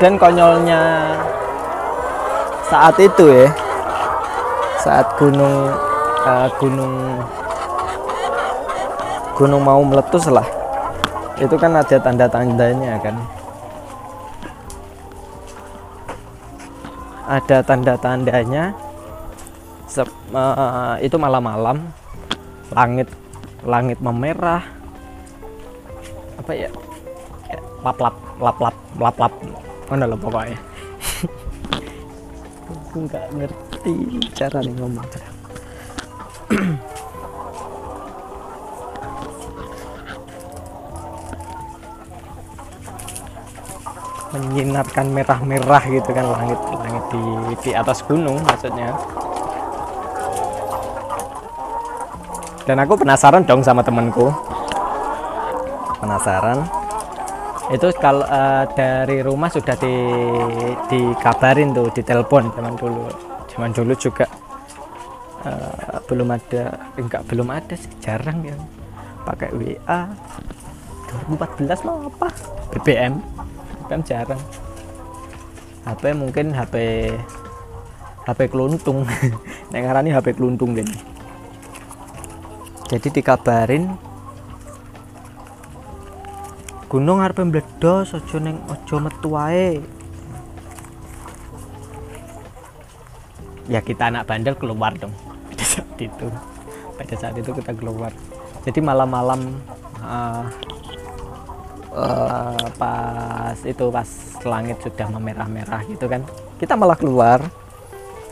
Dan 0.00 0.16
konyolnya 0.16 0.80
saat 2.70 2.96
itu 2.96 3.28
ya 3.28 3.48
saat 4.80 5.04
gunung 5.20 5.68
eh, 6.24 6.48
gunung 6.56 7.20
gunung 9.36 9.62
mau 9.64 9.80
meletus 9.84 10.28
lah. 10.32 10.46
Itu 11.40 11.56
kan 11.56 11.76
ada 11.76 11.96
tanda-tandanya 12.00 13.00
kan 13.00 13.16
ada 17.30 17.62
tanda-tandanya. 17.62 18.74
Eh, 19.90 20.94
itu 21.06 21.14
malam-malam. 21.14 21.86
Langit 22.74 23.06
langit 23.62 24.02
memerah. 24.02 24.66
Apa 26.42 26.50
ya? 26.50 26.70
Kayak 27.46 27.62
lap 27.86 27.98
lap 28.02 28.16
lap 28.42 28.56
lap 28.58 28.76
lap 28.98 29.16
lap 29.18 29.34
mana 29.90 30.06
lah 30.06 30.14
pokoknya 30.14 30.58
nggak 32.94 33.26
ngerti 33.34 33.94
cara 34.38 34.62
nih 34.62 34.74
ngomong 34.78 35.02
menyinarkan 44.30 45.10
merah-merah 45.10 45.82
gitu 45.90 46.10
kan 46.14 46.26
langit 46.30 46.60
langit 46.70 47.04
di 47.10 47.22
di 47.66 47.70
atas 47.74 48.02
gunung 48.06 48.38
maksudnya. 48.46 48.94
Dan 52.62 52.76
aku 52.78 52.94
penasaran 53.02 53.42
dong 53.42 53.66
sama 53.66 53.82
temenku 53.82 54.30
penasaran. 55.98 56.62
Itu 57.70 57.90
kalau 57.98 58.26
eh, 58.26 58.64
dari 58.74 59.22
rumah 59.22 59.50
sudah 59.50 59.74
di 59.78 59.94
dikabarin 60.90 61.74
tuh 61.74 61.90
di 61.90 62.02
telepon 62.06 62.50
zaman 62.54 62.74
dulu. 62.78 63.06
Zaman 63.50 63.70
dulu 63.74 63.92
juga 63.98 64.26
eh, 65.42 65.98
belum 66.06 66.30
ada 66.30 66.78
enggak 66.94 67.22
belum 67.26 67.48
ada 67.50 67.74
sih 67.74 67.90
jarang 67.98 68.46
ya. 68.46 68.54
Pakai 69.26 69.50
WA 69.52 70.00
2014 71.26 71.86
mah 71.86 71.94
apa? 72.06 72.28
BBM 72.70 73.39
kan 73.90 74.06
jarang. 74.06 74.38
HP 75.82 76.14
mungkin 76.14 76.54
HP 76.54 76.74
HP 78.30 78.40
keluntung. 78.46 79.02
Nek 79.74 79.80
ngarani 79.82 80.14
HP 80.14 80.38
keluntung 80.38 80.78
gini 80.78 81.10
jadi 82.90 83.06
dikabarin 83.22 83.86
gunung 86.90 87.22
arep 87.22 87.46
meledos 87.46 88.10
aja 88.18 88.98
metu 88.98 89.28
wae. 89.30 89.78
Ya 93.70 93.78
kita 93.78 94.10
anak 94.10 94.26
bandel 94.26 94.58
keluar 94.58 94.90
dong. 94.98 95.14
Pada 95.54 95.62
saat 95.62 95.94
itu. 96.02 96.26
Pada 96.98 97.14
saat 97.14 97.38
itu 97.38 97.54
kita 97.54 97.78
keluar. 97.78 98.10
Jadi 98.66 98.82
malam-malam 98.82 99.54
uh, 100.02 100.50
uh, 101.94 102.66
pas 102.78 103.56
itu 103.66 103.84
pas 103.90 104.08
langit 104.46 104.78
sudah 104.80 105.06
memerah-merah 105.10 105.82
gitu 105.90 106.06
kan 106.06 106.22
kita 106.60 106.76
malah 106.76 106.96
keluar. 106.96 107.40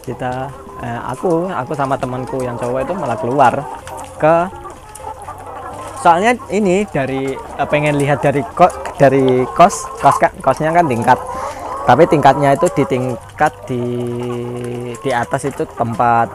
Kita 0.05 0.49
uh, 0.81 1.01
aku 1.13 1.49
aku 1.53 1.73
sama 1.77 1.97
temanku 2.01 2.41
yang 2.41 2.57
cowok 2.57 2.81
itu 2.85 2.95
malah 2.97 3.19
keluar 3.21 3.55
ke 4.17 4.35
soalnya 6.01 6.37
ini 6.49 6.87
dari 6.89 7.35
uh, 7.35 7.69
pengen 7.69 7.99
lihat 7.99 8.25
dari 8.25 8.41
kos 8.57 8.73
dari 8.97 9.45
kos 9.53 9.85
kos 10.01 10.17
kosnya 10.41 10.73
kan 10.73 10.89
tingkat. 10.89 11.19
Tapi 11.89 12.05
tingkatnya 12.05 12.53
itu 12.53 12.69
di 12.77 12.85
tingkat 12.85 13.53
di 13.65 13.85
di 15.01 15.11
atas 15.13 15.49
itu 15.49 15.65
tempat 15.73 16.29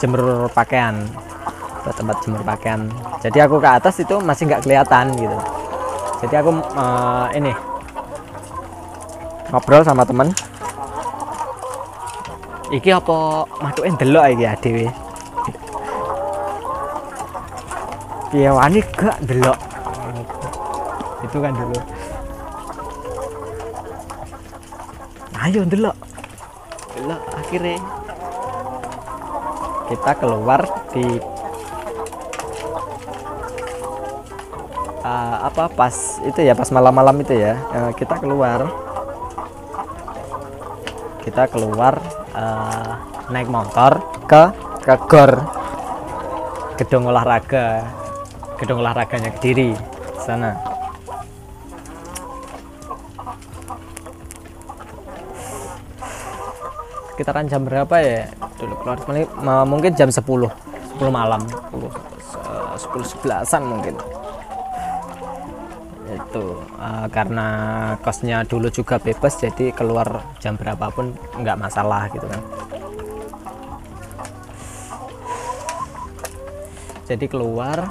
jemur 0.00 0.48
pakaian. 0.52 1.04
Tempat 1.88 2.20
jemur 2.24 2.44
pakaian. 2.44 2.88
Jadi 3.24 3.40
aku 3.40 3.60
ke 3.60 3.68
atas 3.68 3.96
itu 4.00 4.20
masih 4.20 4.48
nggak 4.48 4.64
kelihatan 4.64 5.16
gitu 5.16 5.57
jadi 6.24 6.34
aku 6.42 6.50
uh, 6.74 7.30
ini 7.32 7.52
ngobrol 9.48 9.80
sama 9.86 10.04
temen. 10.04 10.28
Iki 12.68 12.92
apa 12.92 13.48
matuke 13.64 13.88
ndelok 13.96 14.24
iki 14.36 14.44
adewe 14.44 14.86
piye 18.28 18.52
wani 18.52 18.84
gak 18.92 19.16
delok 19.24 19.56
itu 21.24 21.36
kan 21.40 21.52
dulu. 21.56 21.80
Ayo 25.40 25.64
delok 25.64 25.96
delok 26.92 27.22
akhirnya. 27.40 27.80
Kita 29.88 30.12
keluar 30.20 30.60
di 30.92 31.16
uh, 35.00 35.36
apa 35.48 35.64
pas 35.72 36.20
itu 36.20 36.44
ya 36.44 36.52
pas 36.52 36.68
malam-malam 36.68 37.16
itu 37.24 37.32
ya. 37.32 37.56
Uh, 37.72 37.90
kita 37.96 38.20
keluar. 38.20 38.68
Kita 41.24 41.48
keluar 41.48 41.96
uh, 42.36 42.92
naik 43.32 43.48
motor 43.48 44.00
ke 44.28 44.52
ke 44.84 44.94
gor. 45.08 45.32
Gedung 46.76 47.08
olahraga. 47.08 47.88
Gedung 48.60 48.84
olahraganya 48.84 49.32
Kediri 49.32 49.72
sana. 50.20 50.52
Sekitaran 57.14 57.50
jam 57.50 57.66
berapa 57.66 57.96
ya? 57.98 58.30
Dulu 58.60 58.74
keluar 58.84 58.98
mungkin 59.66 59.90
jam 59.96 60.12
10 60.12 60.22
10 60.22 61.08
malam. 61.08 61.42
10 61.72 61.88
10 62.78 63.18
11an 63.26 63.62
mungkin 63.66 63.96
itu 66.28 66.60
uh, 66.76 67.08
karena 67.08 67.48
kosnya 68.04 68.44
dulu 68.44 68.68
juga 68.68 69.00
bebas 69.00 69.40
jadi 69.40 69.72
keluar 69.72 70.20
jam 70.44 70.60
berapapun 70.60 71.16
nggak 71.40 71.56
masalah 71.56 72.12
gitu 72.12 72.28
kan. 72.28 72.40
Jadi 77.08 77.24
keluar 77.24 77.88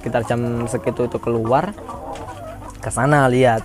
sekitar 0.00 0.24
jam 0.24 0.64
segitu 0.64 1.04
itu 1.04 1.20
keluar 1.20 1.76
ke 2.80 2.88
sana 2.88 3.28
lihat. 3.28 3.60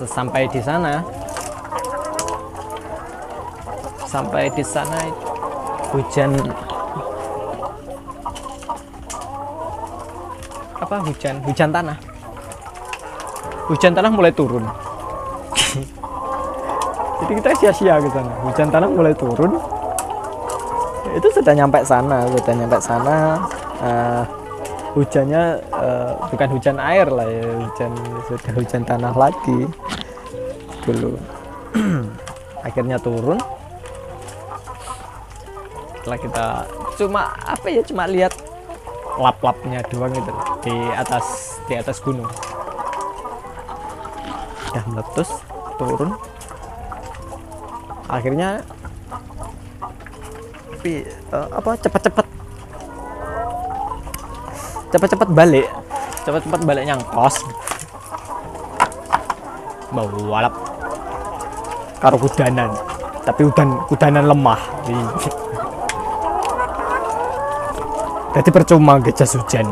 Sampai 0.00 0.48
di 0.48 0.64
sana 0.64 1.04
sampai 4.10 4.50
di 4.56 4.64
sana 4.66 5.06
hujan 5.94 6.34
apa 10.90 11.06
hujan 11.06 11.38
hujan 11.46 11.70
tanah. 11.70 11.94
Hujan 13.70 13.94
tanah 13.94 14.10
mulai 14.10 14.34
turun. 14.34 14.66
Jadi 17.22 17.32
kita 17.38 17.50
sia-sia 17.62 18.02
ke 18.02 18.10
sana. 18.10 18.34
Hujan 18.42 18.74
tanah 18.74 18.90
mulai 18.90 19.14
turun. 19.14 19.54
Itu 21.14 21.30
sudah 21.30 21.54
nyampe 21.54 21.86
sana 21.86 22.26
sudah 22.34 22.54
nyampe 22.58 22.78
sana. 22.82 23.38
Uh, 23.78 24.26
hujannya 24.98 25.62
uh, 25.70 26.18
bukan 26.26 26.58
hujan 26.58 26.82
air 26.82 27.06
lah 27.06 27.22
ya 27.22 27.46
hujan 27.54 27.94
sudah 28.26 28.52
hujan 28.58 28.82
tanah 28.82 29.14
lagi 29.14 29.70
dulu. 30.82 31.14
Akhirnya 32.66 32.98
turun. 32.98 33.38
Setelah 36.02 36.18
kita 36.18 36.46
cuma 36.98 37.22
apa 37.46 37.66
ya 37.70 37.86
cuma 37.86 38.10
lihat 38.10 38.49
lap-lapnya 39.20 39.84
doang 39.92 40.10
gitu 40.16 40.32
di 40.64 40.74
atas 40.96 41.56
di 41.68 41.76
atas 41.76 42.00
gunung. 42.00 42.28
Udah 44.72 44.84
meletus 44.88 45.30
turun. 45.76 46.16
Akhirnya 48.08 48.64
tapi 50.80 51.04
uh, 51.30 51.48
apa 51.52 51.70
cepat-cepat. 51.76 52.26
Cepat-cepat 54.90 55.28
balik. 55.30 55.68
Cepat-cepat 56.24 56.60
balik 56.64 56.84
nyangkos. 56.88 57.44
Balap 59.92 60.54
karo 62.00 62.16
kudanan 62.16 62.72
tapi 63.28 63.44
udan 63.44 63.76
kudanan 63.84 64.24
lemah 64.24 64.60
jadi 68.30 68.48
percuma 68.54 69.02
gejas 69.02 69.34
hujan. 69.34 69.66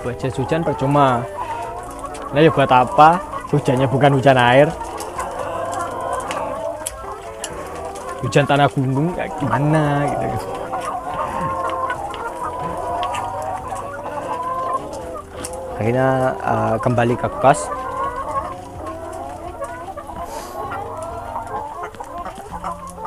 Buat 0.00 0.16
jas 0.16 0.36
hujan 0.40 0.64
percuma. 0.64 1.20
Nah 2.32 2.40
ya 2.40 2.48
buat 2.48 2.72
apa? 2.72 3.20
Hujannya 3.52 3.84
bukan 3.84 4.16
hujan 4.16 4.38
air. 4.40 4.72
Hujan 8.24 8.48
tanah 8.48 8.72
gunung 8.72 9.12
kayak 9.12 9.36
gimana 9.36 10.08
gitu 10.08 10.55
akhirnya 15.86 16.34
uh, 16.42 16.76
kembali 16.82 17.14
ke 17.14 17.30
kos. 17.38 17.70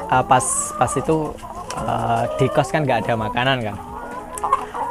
Uh, 0.08 0.24
pas 0.24 0.46
pas 0.80 0.92
itu 0.96 1.36
uh, 1.76 2.24
di 2.40 2.48
kos 2.48 2.72
kan 2.72 2.88
nggak 2.88 3.04
ada 3.04 3.20
makanan 3.20 3.68
kan? 3.68 3.76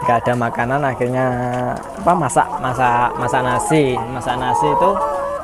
Nggak 0.04 0.16
ada 0.20 0.32
makanan 0.36 0.80
akhirnya 0.84 1.26
apa 1.80 2.12
masak 2.12 2.48
masak 2.60 3.08
masak 3.16 3.40
nasi. 3.40 3.96
Masak 3.96 4.36
nasi 4.36 4.68
itu 4.68 4.90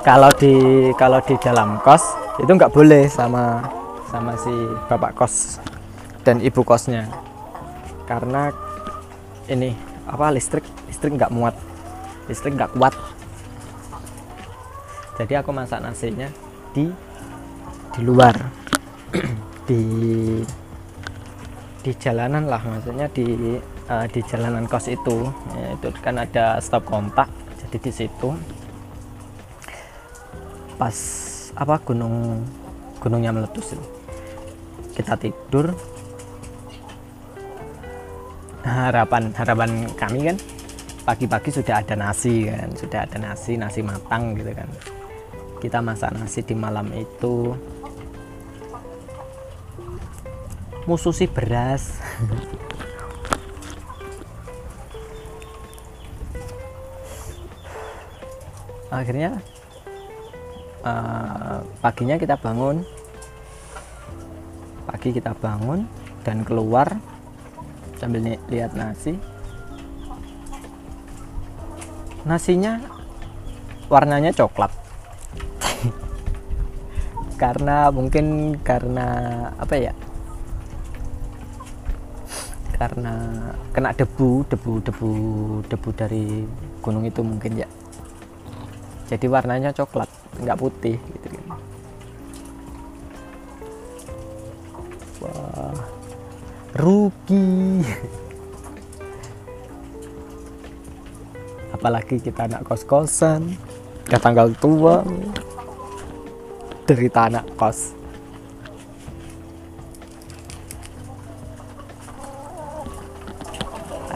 kalau 0.04 0.28
di 0.36 0.54
kalau 1.00 1.24
di 1.24 1.40
dalam 1.40 1.80
kos 1.80 2.12
itu 2.44 2.52
nggak 2.52 2.76
boleh 2.76 3.08
sama 3.08 3.64
sama 4.12 4.36
si 4.36 4.52
bapak 4.92 5.16
kos 5.16 5.64
dan 6.28 6.44
ibu 6.44 6.60
kosnya. 6.60 7.08
Karena 8.04 8.52
ini 9.48 9.72
apa 10.04 10.28
listrik 10.28 10.68
listrik 10.92 11.16
nggak 11.16 11.32
muat 11.32 11.56
listrik 12.28 12.56
nggak 12.56 12.72
kuat. 12.76 12.94
Jadi 15.14 15.32
aku 15.38 15.50
masak 15.54 15.80
nasinya 15.84 16.26
di 16.74 16.90
di 17.94 18.00
luar. 18.02 18.34
Di 19.64 19.80
di 21.80 21.92
jalanan 21.96 22.44
lah 22.44 22.60
maksudnya 22.60 23.08
di 23.08 23.56
uh, 23.88 24.04
di 24.12 24.20
jalanan 24.28 24.68
kos 24.68 24.92
itu. 24.92 25.24
Ya, 25.56 25.72
itu 25.72 25.88
kan 26.04 26.20
ada 26.20 26.60
stop 26.60 26.84
kontak 26.84 27.32
jadi 27.64 27.80
di 27.80 27.92
situ. 27.92 28.28
Pas 30.76 30.96
apa 31.56 31.80
gunung 31.80 32.44
gunungnya 33.00 33.32
meletus 33.32 33.72
itu. 33.72 33.84
Kita 34.92 35.16
tidur. 35.16 35.72
Harapan 38.68 39.32
harapan 39.32 39.88
kami 39.96 40.28
kan 40.28 40.36
pagi-pagi 41.04 41.52
sudah 41.52 41.84
ada 41.84 41.92
nasi 42.00 42.48
kan 42.48 42.72
sudah 42.72 43.04
ada 43.04 43.20
nasi 43.20 43.60
nasi 43.60 43.84
matang 43.84 44.32
gitu 44.40 44.56
kan. 44.56 44.64
Kita 45.60 45.84
masak 45.84 46.16
nasi 46.16 46.40
di 46.40 46.56
malam 46.56 46.88
itu. 46.96 47.52
Mususi 50.88 51.28
beras. 51.28 52.00
Akhirnya 58.92 59.40
uh, 60.84 61.64
paginya 61.84 62.16
kita 62.16 62.40
bangun. 62.40 62.80
Pagi 64.84 65.16
kita 65.16 65.32
bangun 65.36 65.84
dan 66.24 66.44
keluar 66.44 66.88
sambil 67.96 68.36
lihat 68.52 68.76
nasi 68.76 69.16
nasinya 72.24 72.80
warnanya 73.92 74.32
coklat. 74.32 74.72
Karena 77.40 77.92
mungkin 77.92 78.56
karena 78.64 79.06
apa 79.60 79.74
ya? 79.76 79.92
Karena 82.74 83.14
kena 83.70 83.94
debu 83.94 84.48
debu 84.50 84.72
debu 84.82 85.10
debu 85.68 85.88
dari 85.94 86.42
gunung 86.82 87.04
itu 87.06 87.20
mungkin 87.22 87.60
ya. 87.60 87.68
Jadi 89.06 89.28
warnanya 89.28 89.70
coklat 89.70 90.08
nggak 90.40 90.58
putih 90.58 90.96
gitu. 90.98 91.26
Kan 91.28 91.60
wah 95.22 95.76
rugi 96.74 97.80
apalagi 101.84 102.16
kita 102.16 102.48
anak 102.48 102.64
kos-kosan 102.64 103.44
udah 104.08 104.16
tanggal 104.16 104.48
tua 104.56 105.04
derita 106.88 107.28
anak 107.28 107.44
kos. 107.60 107.92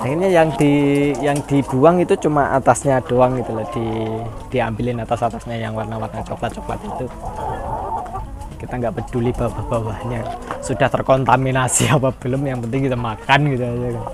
Akhirnya 0.01 0.33
yang 0.33 0.49
di 0.57 0.73
yang 1.21 1.37
dibuang 1.45 2.01
itu 2.01 2.17
cuma 2.17 2.57
atasnya 2.57 3.05
doang 3.05 3.37
gitu 3.37 3.53
loh 3.53 3.69
di 3.77 3.85
diambilin 4.49 5.05
atas 5.05 5.29
atasnya 5.29 5.61
yang 5.61 5.77
warna-warna 5.77 6.25
coklat 6.25 6.57
coklat 6.57 6.81
itu. 6.81 7.05
Kita 8.57 8.81
nggak 8.81 8.97
peduli 8.97 9.29
bawah 9.37 9.61
bawahnya 9.69 10.25
sudah 10.65 10.89
terkontaminasi 10.89 11.93
apa 11.93 12.17
belum 12.17 12.49
yang 12.49 12.65
penting 12.65 12.89
kita 12.89 12.97
makan 12.97 13.41
gitu 13.53 13.65
aja 13.69 13.89
kan 13.93 14.05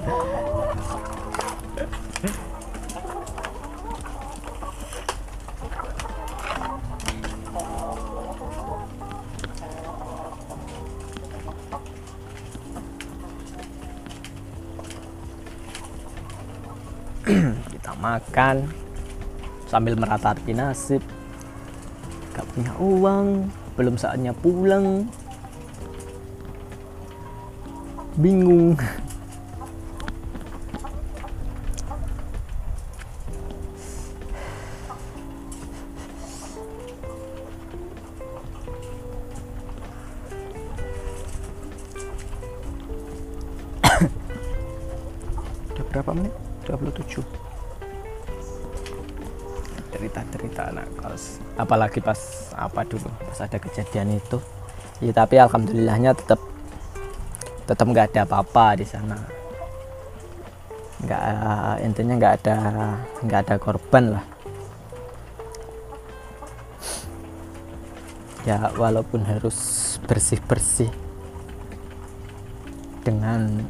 makan 18.05 18.69
sambil 19.65 19.97
meratapi 19.97 20.53
nasib. 20.53 21.01
Gak 22.37 22.45
punya 22.53 22.73
uang 22.77 23.49
belum 23.81 23.97
saatnya 23.97 24.37
pulang. 24.37 25.09
Bingung 28.21 28.77
apalagi 51.75 51.99
pas 51.99 52.55
apa 52.55 52.87
dulu 52.87 53.11
pas 53.27 53.43
ada 53.43 53.59
kejadian 53.59 54.15
itu. 54.15 54.39
Ya 55.03 55.11
tapi 55.11 55.43
alhamdulillahnya 55.43 56.15
tetap 56.15 56.39
tetap 57.67 57.83
nggak 57.91 58.15
ada 58.15 58.23
apa-apa 58.23 58.79
di 58.79 58.87
sana. 58.87 59.19
Nggak 61.03 61.23
intinya 61.83 62.15
nggak 62.15 62.35
ada 62.39 62.57
nggak 63.27 63.41
ada 63.43 63.55
korban 63.59 64.05
lah. 64.15 64.25
Ya 68.47 68.71
walaupun 68.79 69.27
harus 69.27 69.99
bersih-bersih 70.07 70.95
dengan 73.03 73.67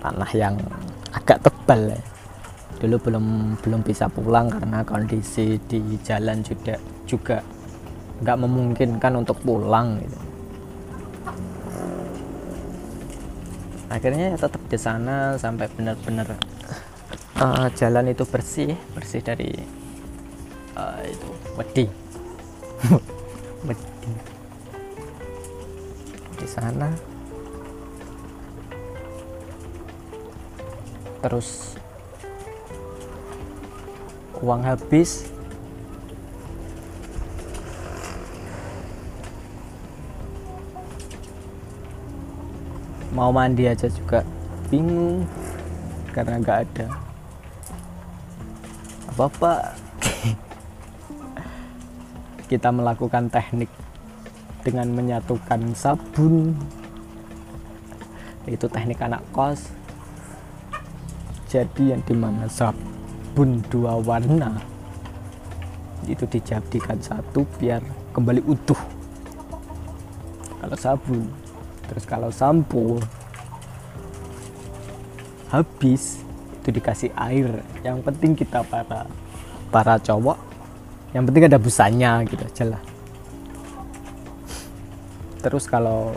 tanah 0.00 0.32
yang 0.32 0.56
agak 1.12 1.44
tebal 1.44 1.92
ya 1.92 2.00
dulu 2.76 2.96
belum 3.00 3.56
belum 3.64 3.80
bisa 3.80 4.06
pulang 4.12 4.52
karena 4.52 4.84
kondisi 4.84 5.56
di 5.64 5.80
jalan 6.04 6.44
juga 6.44 6.76
juga 7.08 7.38
nggak 8.20 8.38
memungkinkan 8.40 9.12
untuk 9.16 9.40
pulang 9.40 10.00
gitu. 10.00 10.18
akhirnya 13.86 14.34
ya 14.34 14.36
tetap 14.36 14.60
di 14.66 14.76
sana 14.76 15.38
sampai 15.38 15.70
benar-benar 15.70 16.34
uh, 17.38 17.70
jalan 17.78 18.10
itu 18.10 18.26
bersih 18.26 18.74
bersih 18.92 19.22
dari 19.22 19.54
uh, 20.76 21.00
itu 21.06 21.28
wedi. 21.56 21.84
Wedi. 23.66 24.12
Di 26.38 26.46
sana. 26.46 26.92
Terus 31.24 31.74
uang 34.44 34.62
habis. 34.64 35.28
Mau 43.16 43.32
mandi 43.32 43.64
aja 43.64 43.88
juga. 43.88 44.20
Bingung. 44.68 45.24
Karena 46.12 46.36
nggak 46.40 46.58
ada. 46.68 46.86
Apa-apa 49.16 49.72
kita 52.52 52.68
melakukan 52.68 53.32
teknik 53.32 53.72
dengan 54.60 54.92
menyatukan 54.92 55.72
sabun. 55.72 56.52
Itu 58.44 58.68
teknik 58.68 59.00
anak 59.00 59.24
kos. 59.32 59.72
Jadi 61.48 61.96
yang 61.96 62.04
di 62.04 62.12
mana 62.12 62.44
sabun 62.52 62.95
dua 63.44 64.00
warna 64.00 64.56
itu 66.08 66.24
dijadikan 66.24 66.96
satu 66.96 67.44
biar 67.60 67.84
kembali 68.16 68.40
utuh. 68.48 68.78
Kalau 70.56 70.76
sabun 70.80 71.28
terus 71.84 72.08
kalau 72.08 72.32
sampo 72.32 72.96
habis 75.52 76.24
itu 76.62 76.68
dikasih 76.72 77.12
air. 77.12 77.60
Yang 77.84 77.98
penting 78.08 78.32
kita 78.32 78.64
para 78.64 79.04
para 79.68 80.00
cowok 80.00 80.40
yang 81.12 81.28
penting 81.28 81.44
ada 81.44 81.60
busanya 81.60 82.24
gitu 82.24 82.40
aja 82.40 82.64
lah. 82.72 82.82
Terus 85.44 85.68
kalau 85.68 86.16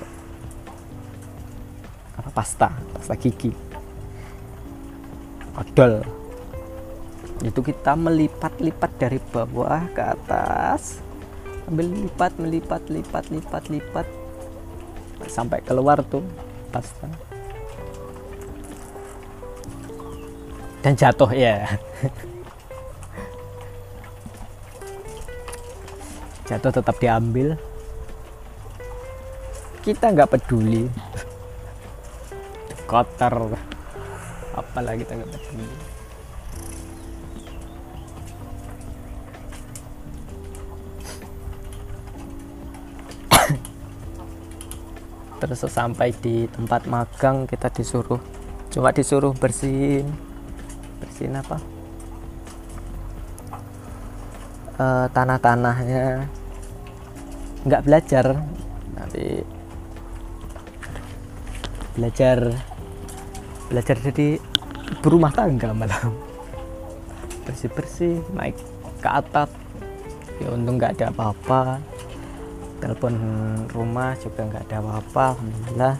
apa 2.16 2.30
pasta 2.32 2.72
pasta 2.96 3.14
gigi. 3.20 3.52
Odol 5.60 6.19
itu 7.40 7.64
kita 7.64 7.96
melipat-lipat 7.96 8.92
dari 9.00 9.16
bawah 9.32 9.88
ke 9.96 10.04
atas. 10.04 11.00
Ambil 11.72 11.88
lipat 12.04 12.36
melipat 12.36 12.92
lipat 12.92 13.32
lipat 13.32 13.64
lipat. 13.72 14.04
Sampai 15.32 15.64
keluar 15.64 16.04
tuh 16.04 16.20
pasta. 16.68 17.08
Dan 20.84 21.00
jatuh 21.00 21.32
ya. 21.32 21.80
Jatuh 26.50 26.76
tetap 26.76 26.98
diambil. 27.00 27.56
Kita 29.80 30.12
nggak 30.12 30.28
peduli. 30.36 30.92
Kotor. 32.84 33.56
Apalagi 34.60 35.08
kita 35.08 35.14
nggak 35.24 35.32
peduli 35.40 35.99
terus 45.50 45.66
sampai 45.66 46.14
di 46.14 46.46
tempat 46.46 46.86
magang 46.86 47.50
kita 47.50 47.74
disuruh 47.74 48.22
cuma 48.70 48.94
disuruh 48.94 49.34
bersihin. 49.34 50.06
Bersihin 51.02 51.34
apa? 51.42 51.58
E, 54.78 54.86
tanah-tanahnya. 55.10 56.30
Nggak 57.66 57.82
belajar. 57.82 58.26
Tapi 58.94 59.26
belajar 61.98 62.38
belajar 63.74 63.98
jadi 64.06 64.38
berumah 65.02 65.34
tangga 65.34 65.74
malam. 65.74 66.14
Bersih 67.50 67.74
bersih 67.74 68.22
naik 68.38 68.54
ke 69.02 69.10
atap. 69.10 69.50
Ya 70.38 70.54
untung 70.54 70.78
nggak 70.78 71.02
ada 71.02 71.10
apa-apa 71.10 71.82
telepon 72.80 73.14
rumah 73.76 74.16
juga 74.16 74.48
nggak 74.48 74.64
ada 74.72 74.78
apa-apa 74.80 75.24
alhamdulillah. 75.36 75.96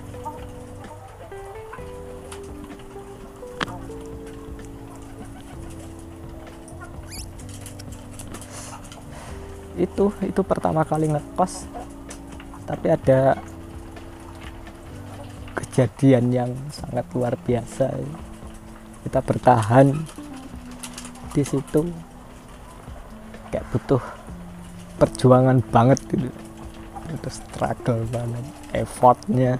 Itu 9.80 10.12
itu 10.24 10.42
pertama 10.44 10.84
kali 10.84 11.12
ngekos 11.12 11.68
tapi 12.68 12.88
ada 12.92 13.40
kejadian 15.56 16.26
yang 16.32 16.52
sangat 16.72 17.06
luar 17.16 17.36
biasa. 17.40 17.92
Kita 19.04 19.20
bertahan 19.24 19.96
di 21.32 21.44
situ 21.44 21.88
kayak 23.50 23.66
butuh 23.72 24.04
perjuangan 25.00 25.64
banget 25.72 26.00
gitu 26.12 26.49
itu 27.10 27.30
struggle 27.34 28.06
banget 28.14 28.46
effortnya. 28.74 29.58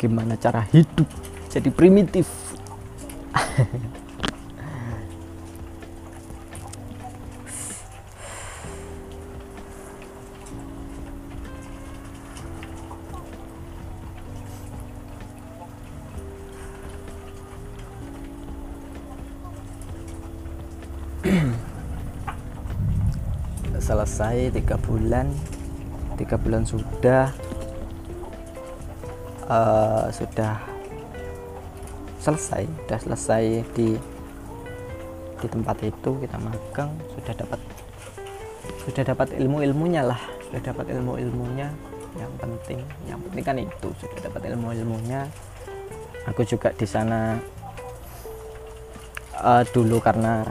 Gimana 0.00 0.32
cara 0.40 0.64
hidup 0.72 1.04
jadi 1.52 1.68
primitif 1.68 2.50
selesai 23.80 24.52
tiga 24.52 24.76
bulan 24.76 25.32
tiga 26.20 26.36
bulan 26.36 26.68
sudah 26.68 27.32
uh, 29.48 30.06
sudah 30.12 30.60
selesai 32.20 32.68
sudah 32.68 32.98
selesai 33.00 33.44
di 33.72 33.96
di 35.40 35.46
tempat 35.48 35.80
itu 35.80 36.20
kita 36.20 36.36
magang 36.36 36.92
sudah 37.16 37.32
dapat 37.32 37.60
sudah 38.84 39.02
dapat 39.04 39.28
ilmu 39.40 39.64
ilmunya 39.64 40.04
lah. 40.04 40.20
Sudah 40.50 40.72
dapat 40.72 40.92
ilmu 40.92 41.16
ilmunya 41.16 41.70
yang 42.18 42.32
penting 42.42 42.80
yang 43.06 43.20
penting 43.22 43.44
kan 43.46 43.56
itu 43.56 43.88
sudah 44.02 44.18
dapat 44.18 44.50
ilmu 44.50 44.74
ilmunya 44.74 45.30
aku 46.26 46.42
juga 46.42 46.74
di 46.74 46.82
sana 46.82 47.38
uh, 49.38 49.62
dulu 49.70 50.02
karena 50.02 50.42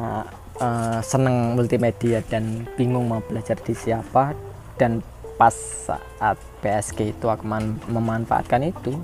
uh, 0.60 1.00
seneng 1.02 1.56
multimedia 1.58 2.22
dan 2.28 2.68
bingung 2.76 3.08
mau 3.10 3.24
belajar 3.24 3.58
di 3.60 3.74
siapa. 3.74 4.36
Dan 4.80 5.04
pas 5.40 5.56
saat 5.56 6.36
PSG 6.64 7.16
itu 7.16 7.26
aku 7.32 7.44
memanfaatkan 7.88 8.64
itu. 8.68 8.96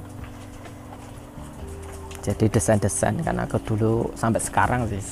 Jadi 2.26 2.50
desain-desain 2.50 3.22
karena 3.22 3.46
aku 3.46 3.62
dulu 3.62 4.10
sampai 4.18 4.42
sekarang 4.42 4.90
sih 4.90 5.04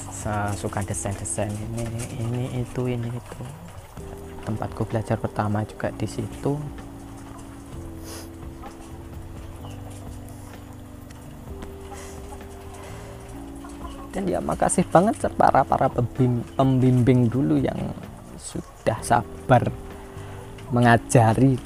suka 0.57 0.81
desain-desain 0.81 1.51
ini 1.53 1.85
ini 2.17 2.43
itu 2.65 2.89
ini 2.89 3.05
itu. 3.05 3.41
Tempatku 4.43 4.83
belajar 4.89 5.21
pertama 5.21 5.61
juga 5.63 5.93
di 5.93 6.09
situ 6.09 6.57
dan 14.13 14.29
ya 14.29 14.37
makasih 14.37 14.85
banget 14.93 15.25
para 15.33 15.65
para 15.65 15.89
pembimbing 16.53 17.25
dulu 17.25 17.57
yang 17.57 17.97
sudah 18.37 19.01
sabar 19.01 19.73
mengajari. 20.69 21.57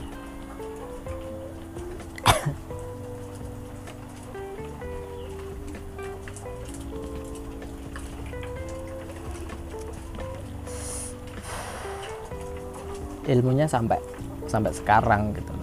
Ilmunya 13.27 13.67
sampai 13.67 13.99
sampai 14.47 14.71
sekarang 14.71 15.35
gitu 15.35 15.56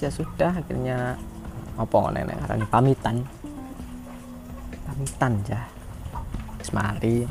ya 0.00 0.08
sudah 0.08 0.56
akhirnya 0.56 1.14
apa 1.76 1.96
nenek 2.12 2.40
karena 2.48 2.66
pamitan. 2.72 3.16
Pamitan 4.88 5.32
ya 5.44 5.60
semari 6.60 7.24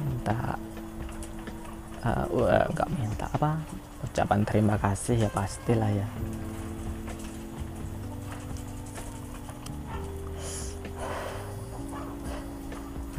minta 0.00 0.56
uh, 2.04 2.26
enggak 2.68 2.88
minta 2.96 3.26
apa? 3.36 3.60
Ucapan 4.02 4.40
terima 4.42 4.74
kasih 4.80 5.28
ya 5.28 5.30
pastilah 5.30 5.92
ya. 5.92 6.08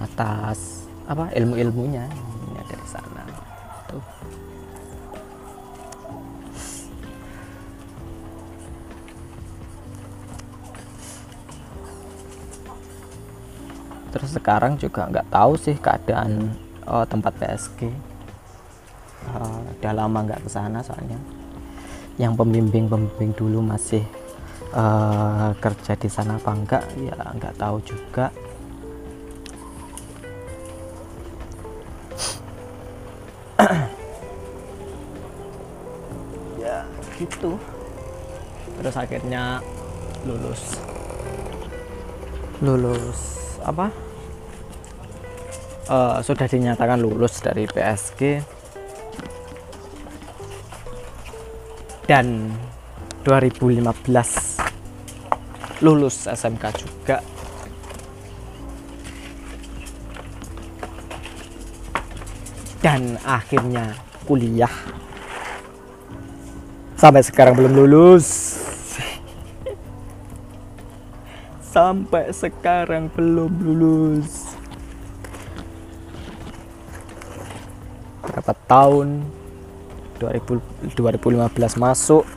Atas 0.02 0.90
apa 1.08 1.30
ilmu-ilmunya 1.32 2.33
sekarang 14.34 14.82
juga 14.82 15.06
nggak 15.06 15.30
tahu 15.30 15.54
sih 15.56 15.78
keadaan 15.78 16.58
oh, 16.90 17.06
tempat 17.06 17.38
PSG 17.38 17.88
uh, 17.88 17.94
eh, 19.38 19.60
udah 19.80 19.94
lama 19.94 20.20
nggak 20.26 20.42
ke 20.44 20.50
sana 20.50 20.82
soalnya. 20.84 21.20
Yang 22.18 22.34
pembimbing-pembimbing 22.38 23.34
dulu 23.34 23.62
masih 23.66 24.06
uh, 24.74 25.54
kerja 25.58 25.98
di 25.98 26.10
sana 26.10 26.38
apa 26.38 26.52
enggak 26.54 26.84
ya 26.98 27.16
nggak 27.18 27.56
tahu 27.58 27.78
juga. 27.86 28.28
Ya 36.64 36.88
gitu. 37.20 37.60
Terus 38.80 38.96
akhirnya 38.96 39.60
lulus. 40.24 40.80
Lulus 42.64 43.34
apa 43.64 43.92
uh, 45.88 46.20
sudah 46.24 46.48
dinyatakan 46.48 47.02
lulus 47.02 47.42
dari 47.44 47.68
PSG 47.68 48.40
dan 52.08 52.52
2015 53.24 55.84
lulus 55.84 56.28
SMK 56.28 56.64
juga. 56.76 57.24
Dan 62.84 63.16
akhirnya 63.24 63.96
kuliah. 64.28 64.72
Sampai 67.00 67.24
sekarang 67.24 67.56
belum 67.56 67.80
lulus. 67.80 68.28
Sampai 71.76 72.36
sekarang 72.36 73.08
belum 73.08 73.52
lulus 73.64 74.43
berapa 78.44 78.60
tahun 78.68 79.24
2000, 80.20 81.00
2015 81.00 81.80
masuk 81.80 82.28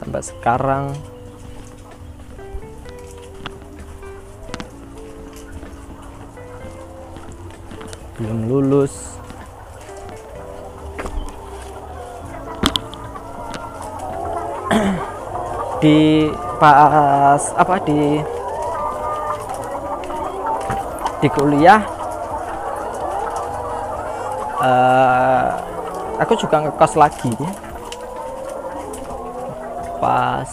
sampai 0.00 0.24
sekarang. 0.24 0.96
Belum 8.16 8.48
lulus. 8.48 8.96
Di 15.84 16.32
pas 16.56 17.52
apa 17.60 17.76
di 17.84 18.24
di 21.20 21.28
kuliah 21.28 21.95
uh, 24.66 25.46
aku 26.18 26.34
juga 26.34 26.66
ngekos 26.66 26.94
lagi 26.98 27.32
pas 30.02 30.50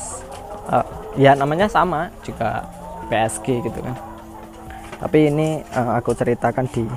uh, 0.69 0.85
ya 1.19 1.35
namanya 1.35 1.67
sama 1.67 2.09
juga 2.23 2.63
PSG 3.11 3.61
gitu 3.61 3.79
kan. 3.83 3.95
Tapi 5.03 5.27
ini 5.27 5.59
uh, 5.75 5.99
aku 5.99 6.15
ceritakan 6.15 6.65
di 6.71 6.87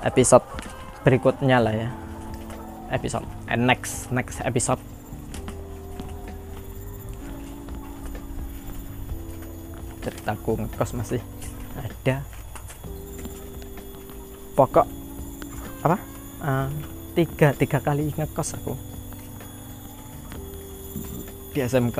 episode 0.00 0.46
berikutnya 1.04 1.60
lah 1.60 1.74
ya. 1.76 1.90
Episode 2.90 3.26
eh, 3.46 3.58
next 3.58 4.08
next 4.10 4.40
episode. 4.42 4.80
Ceritaku 10.00 10.56
ngekos 10.56 10.96
masih 10.96 11.20
ada. 11.76 12.24
Pokok 14.56 14.99
apa? 15.80 15.96
Uh, 16.40 16.68
tiga 17.16 17.52
tiga 17.56 17.78
kali 17.80 18.12
ngekos 18.16 18.56
aku. 18.56 18.74
Di 21.52 21.64
SMK 21.64 21.98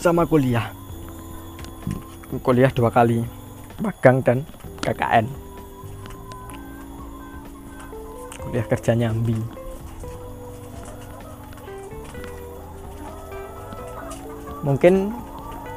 sama 0.00 0.24
kuliah. 0.24 0.72
Kuliah 2.40 2.70
dua 2.70 2.94
kali. 2.94 3.22
Magang 3.80 4.20
dan 4.20 4.44
KKN 4.84 5.50
kuliah 8.50 8.66
kerja 8.66 8.98
nyambi 8.98 9.38
mungkin 14.66 15.14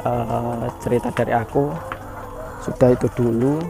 uh, 0.01 0.65
cerita 0.81 1.13
dari 1.13 1.37
aku 1.37 1.69
sudah 2.65 2.97
itu 2.97 3.05
dulu 3.13 3.61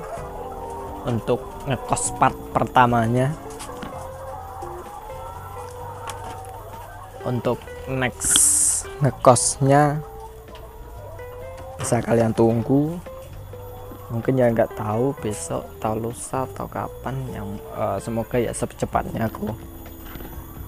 untuk 1.04 1.40
ngekos 1.68 2.16
part 2.20 2.36
pertamanya. 2.52 3.32
Untuk 7.24 7.60
next 7.88 8.84
ngekosnya 9.00 10.04
bisa 11.80 12.00
kalian 12.04 12.36
tunggu. 12.36 13.00
Mungkin 14.12 14.38
ya 14.38 14.52
nggak 14.52 14.78
tahu 14.78 15.16
besok 15.24 15.66
atau 15.80 15.98
lusa 15.98 16.46
atau 16.54 16.70
kapan 16.70 17.16
yang 17.34 17.48
uh, 17.74 17.98
semoga 17.98 18.38
ya 18.38 18.54
secepatnya 18.54 19.32
aku 19.32 19.56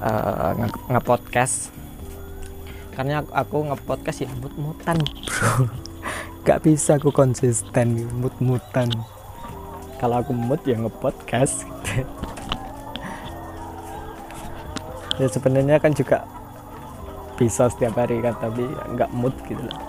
uh, 0.02 0.52
nge-podcast. 0.90 1.70
Karena 2.96 3.22
aku, 3.22 3.32
aku 3.36 3.58
nge-podcast 3.70 4.18
ya 4.24 4.32
mut-mutan. 4.40 4.98
Nggak 6.48 6.60
bisa 6.64 6.96
aku 6.96 7.12
konsisten 7.12 8.08
mut-mutan 8.22 8.88
kalau 10.06 10.22
aku 10.22 10.38
mood 10.38 10.62
ya 10.62 10.78
nge-podcast. 10.78 11.66
Ya 15.16 15.32
sebenarnya 15.32 15.80
kan 15.80 15.96
juga 15.96 16.28
bisa 17.40 17.72
setiap 17.72 17.96
hari 17.96 18.20
kan 18.20 18.36
tapi 18.36 18.68
nggak 18.68 19.08
mood 19.16 19.32
gitu 19.48 19.64
lah 19.64 19.80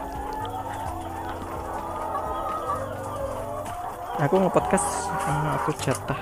aku 4.23 4.39
nge-podcast 4.39 4.87
hmm, 5.11 5.51
aku 5.61 5.71
jatah 5.83 6.21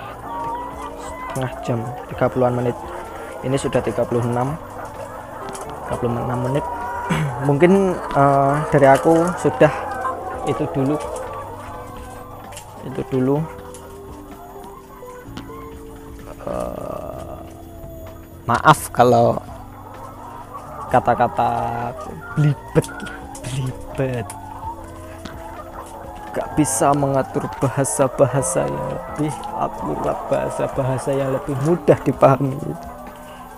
setengah 1.04 1.52
jam 1.62 1.78
30an 2.16 2.52
menit. 2.56 2.76
Ini 3.44 3.60
sudah 3.60 3.84
36 3.84 4.08
36 4.08 4.40
menit. 6.48 6.64
Mungkin 7.48 7.92
uh, 8.16 8.64
dari 8.72 8.88
aku 8.88 9.28
sudah 9.36 9.72
itu 10.48 10.64
dulu. 10.72 10.96
Itu 12.88 13.04
dulu 13.12 13.63
maaf 18.44 18.92
kalau 18.92 19.40
kata-kata 20.92 21.50
belibet 22.36 22.86
belibet. 23.42 24.26
Gak 26.34 26.50
bisa 26.58 26.90
mengatur 26.90 27.46
bahasa-bahasa 27.62 28.66
yang 28.66 28.86
lebih 28.90 29.34
akurat 29.54 30.18
bahasa-bahasa 30.26 31.10
yang 31.14 31.30
lebih 31.30 31.54
mudah 31.62 31.98
dipahami. 32.02 32.58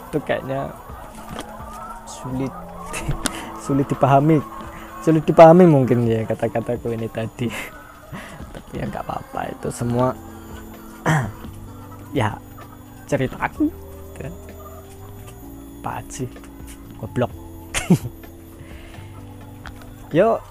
Itu 0.07 0.18
kayaknya 0.20 0.70
sulit 2.05 2.53
sulit 3.64 3.87
dipahami. 3.89 4.39
Sulit 5.01 5.24
dipahami 5.24 5.64
mungkin 5.64 6.05
ya 6.05 6.28
kata-kataku 6.28 6.93
ini 6.93 7.09
tadi. 7.09 7.49
Tapi 8.53 8.72
ya 8.76 8.84
nggak 8.93 9.05
apa-apa 9.09 9.41
itu 9.57 9.68
semua 9.72 10.12
ya 12.18 12.37
ceritaku 13.09 13.72
kan 13.72 13.86
apaan 15.87 16.03
sih 16.11 16.26
goblok 16.99 17.30
yuk 20.11 20.43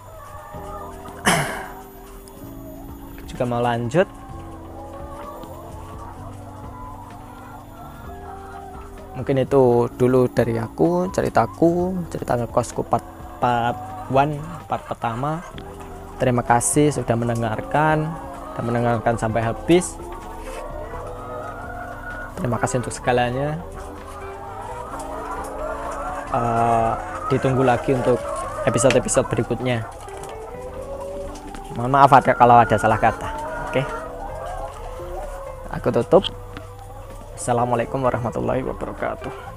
juga 3.35 3.43
mau 3.51 3.59
lanjut. 3.59 4.07
Mungkin 9.19 9.43
itu 9.43 9.91
dulu 9.99 10.31
dari 10.31 10.55
aku 10.55 11.11
ceritaku 11.11 11.99
cerita 12.07 12.39
ngekosku 12.39 12.87
part 12.87 13.03
part 13.43 13.75
one 14.07 14.39
part 14.71 14.87
pertama. 14.87 15.43
Terima 16.15 16.47
kasih 16.47 16.95
sudah 16.95 17.11
mendengarkan 17.19 18.07
dan 18.55 18.63
mendengarkan 18.63 19.19
sampai 19.19 19.43
habis. 19.43 19.99
Terima 22.39 22.55
kasih 22.55 22.79
untuk 22.79 22.95
segalanya 22.95 23.59
uh, 26.35 26.91
ditunggu 27.31 27.63
lagi 27.63 27.95
untuk 27.95 28.19
episode-episode 28.67 29.31
berikutnya. 29.31 29.87
Mohon 31.79 31.91
maaf 31.91 32.11
ada 32.11 32.31
kalau 32.35 32.59
ada 32.59 32.75
salah 32.75 32.99
kata. 32.99 33.29
Oke? 33.71 33.79
Okay? 33.79 33.85
aku 35.71 35.91
tutup. 35.91 36.23
Assalamualaikum 37.35 37.99
warahmatullahi 37.99 38.63
wabarakatuh 38.63 39.54